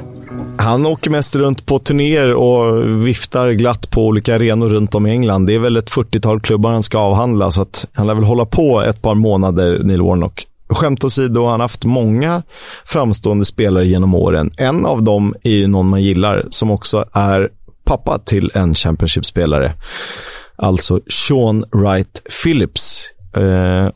[0.59, 5.11] Han åker mest runt på turnéer och viftar glatt på olika arenor runt om i
[5.11, 5.47] England.
[5.47, 8.44] Det är väl ett 40-tal klubbar han ska avhandla, så att han lär väl hålla
[8.44, 10.47] på ett par månader, Neil Warnock.
[10.68, 12.42] Skämt åsido, han har haft många
[12.84, 14.51] framstående spelare genom åren.
[14.57, 17.49] En av dem är ju någon man gillar, som också är
[17.84, 19.72] pappa till en Championship-spelare.
[20.57, 23.11] Alltså Sean Wright Phillips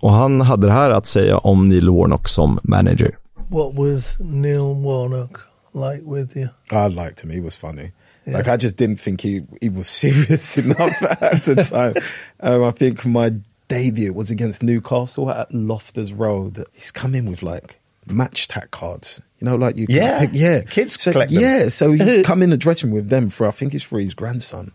[0.01, 3.18] och han hade det här att säga om Neil Warnock som manager.
[3.49, 5.38] What was Neil Warnock
[5.74, 6.49] like with you?
[6.70, 7.30] I liked him.
[7.30, 7.93] He was funny.
[8.24, 8.38] Yeah.
[8.38, 11.95] Like I just didn't think he he was serious enough at the time.
[12.41, 13.32] um, I think my
[13.68, 16.64] debut was against Newcastle at Loftus Road.
[16.72, 17.76] He's come in with like
[18.07, 19.20] match tack cards.
[19.38, 21.43] You know, like you yeah, pick, yeah, kids so, collect them.
[21.43, 24.14] Yeah, so he's come in the dressing with them for I think it's for his
[24.14, 24.72] grandson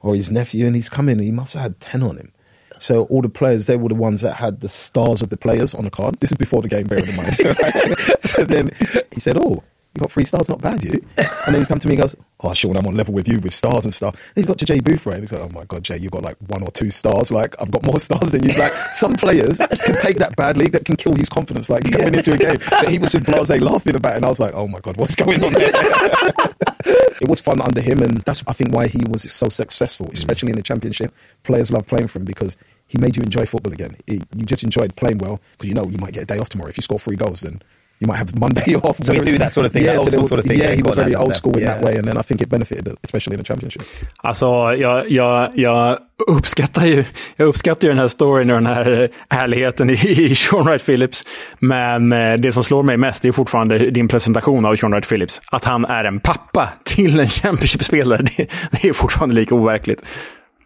[0.00, 1.18] or his nephew, and he's come in.
[1.20, 2.32] He must have had ten on him.
[2.78, 5.74] So all the players, they were the ones that had the stars of the players
[5.74, 6.16] on the card.
[6.20, 7.36] This is before the game, bearing in mind.
[8.24, 8.70] So then
[9.12, 9.62] he said, "Oh,
[9.94, 12.16] you got three stars, not bad, you." And then he come to me and goes,
[12.40, 14.64] "Oh, Sean, I'm on level with you with stars and stuff." And he's got to
[14.64, 15.20] Jay Boothray.
[15.20, 17.30] He's like, "Oh my god, Jay, you've got like one or two stars.
[17.30, 20.84] Like I've got more stars than you." Like some players can take that badly, that
[20.84, 21.68] can kill his confidence.
[21.70, 22.18] Like going yeah.
[22.18, 24.54] into a game, but he was just blasé laughing about it, and I was like,
[24.54, 25.52] "Oh my god, what's going on?"
[26.84, 30.50] it was fun under him, and that's I think why he was so successful, especially
[30.50, 31.14] in the championship.
[31.42, 33.96] Players love playing for him because he made you enjoy football again.
[34.06, 36.48] It, you just enjoyed playing well because you know you might get a day off
[36.48, 36.70] tomorrow.
[36.70, 37.62] If you score three goals, then
[38.00, 38.98] you might have Monday off.
[39.02, 40.58] So we do that sort of thing, yeah, old school sort of thing.
[40.58, 41.74] Yeah, he was very old school in yeah.
[41.74, 43.82] that way and then I think it benefited, especially in the championship.
[44.16, 47.04] Alltså, jag, jag, jag, uppskattar ju,
[47.36, 49.92] jag uppskattar ju den här storyn och den här ärligheten i,
[50.30, 51.24] i Sean Wright Phillips.
[51.58, 55.42] Men eh, det som slår mig mest är fortfarande din presentation av Sean Wright Phillips.
[55.46, 58.22] Att han är en pappa till en Championship-spelare.
[58.22, 60.02] Det, det är fortfarande lika overkligt.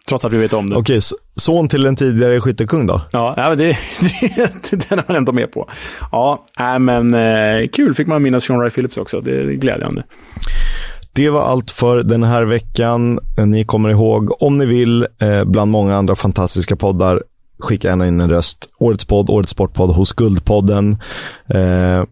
[0.09, 0.75] Trots att vi vet om det.
[0.75, 0.99] Okej,
[1.35, 3.01] son till en tidigare skyttekung då?
[3.11, 3.77] Ja, det,
[4.69, 5.69] det, den är man ändå med på.
[6.11, 9.21] Ja, äh, men eh, kul fick man minnas Sean Ray Phillips också.
[9.21, 10.03] Det är glädjande.
[11.13, 13.19] Det var allt för den här veckan.
[13.45, 17.23] Ni kommer ihåg, om ni vill, eh, bland många andra fantastiska poddar,
[17.59, 18.69] skicka gärna in en röst.
[18.79, 20.91] Årets podd, Årets Sportpodd hos Guldpodden.
[21.53, 22.03] Eh,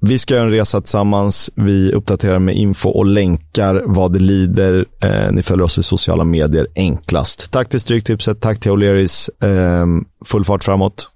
[0.00, 1.50] vi ska göra en resa tillsammans.
[1.54, 4.84] Vi uppdaterar med info och länkar vad det lider.
[5.02, 7.52] Eh, ni följer oss i sociala medier enklast.
[7.52, 9.30] Tack till Stryktipset, tack till O'Learys.
[9.44, 9.86] Eh,
[10.24, 11.10] full fart framåt.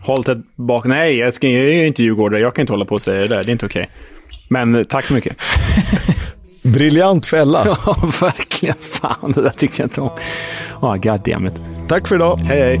[0.00, 0.84] Håll tätt bak.
[0.84, 2.40] Nej, jag, ska, jag är inte djurgårdare.
[2.40, 3.44] Jag kan inte hålla på och säga det där.
[3.44, 3.82] Det är inte okej.
[3.82, 3.94] Okay.
[4.48, 5.36] Men eh, tack så mycket.
[6.62, 7.62] Briljant fälla.
[7.86, 8.76] ja, verkligen.
[8.80, 10.10] Fan, det där tyckte jag inte om.
[10.80, 11.54] Oh, God damn it.
[11.88, 12.36] Tack för idag.
[12.36, 12.80] Hej, hej.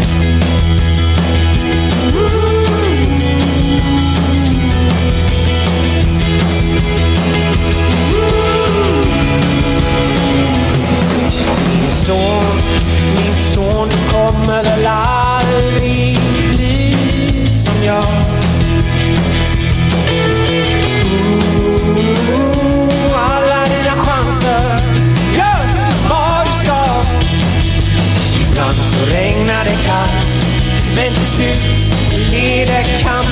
[14.41, 16.17] Kommer väl aldrig
[16.49, 16.95] bli
[17.49, 18.05] som jag.
[22.33, 24.79] Ooh, alla dina chanser,
[25.37, 26.85] gör du ska.
[28.41, 31.95] Ibland så regnar det kallt, men till slut
[32.29, 33.30] blir det kamp.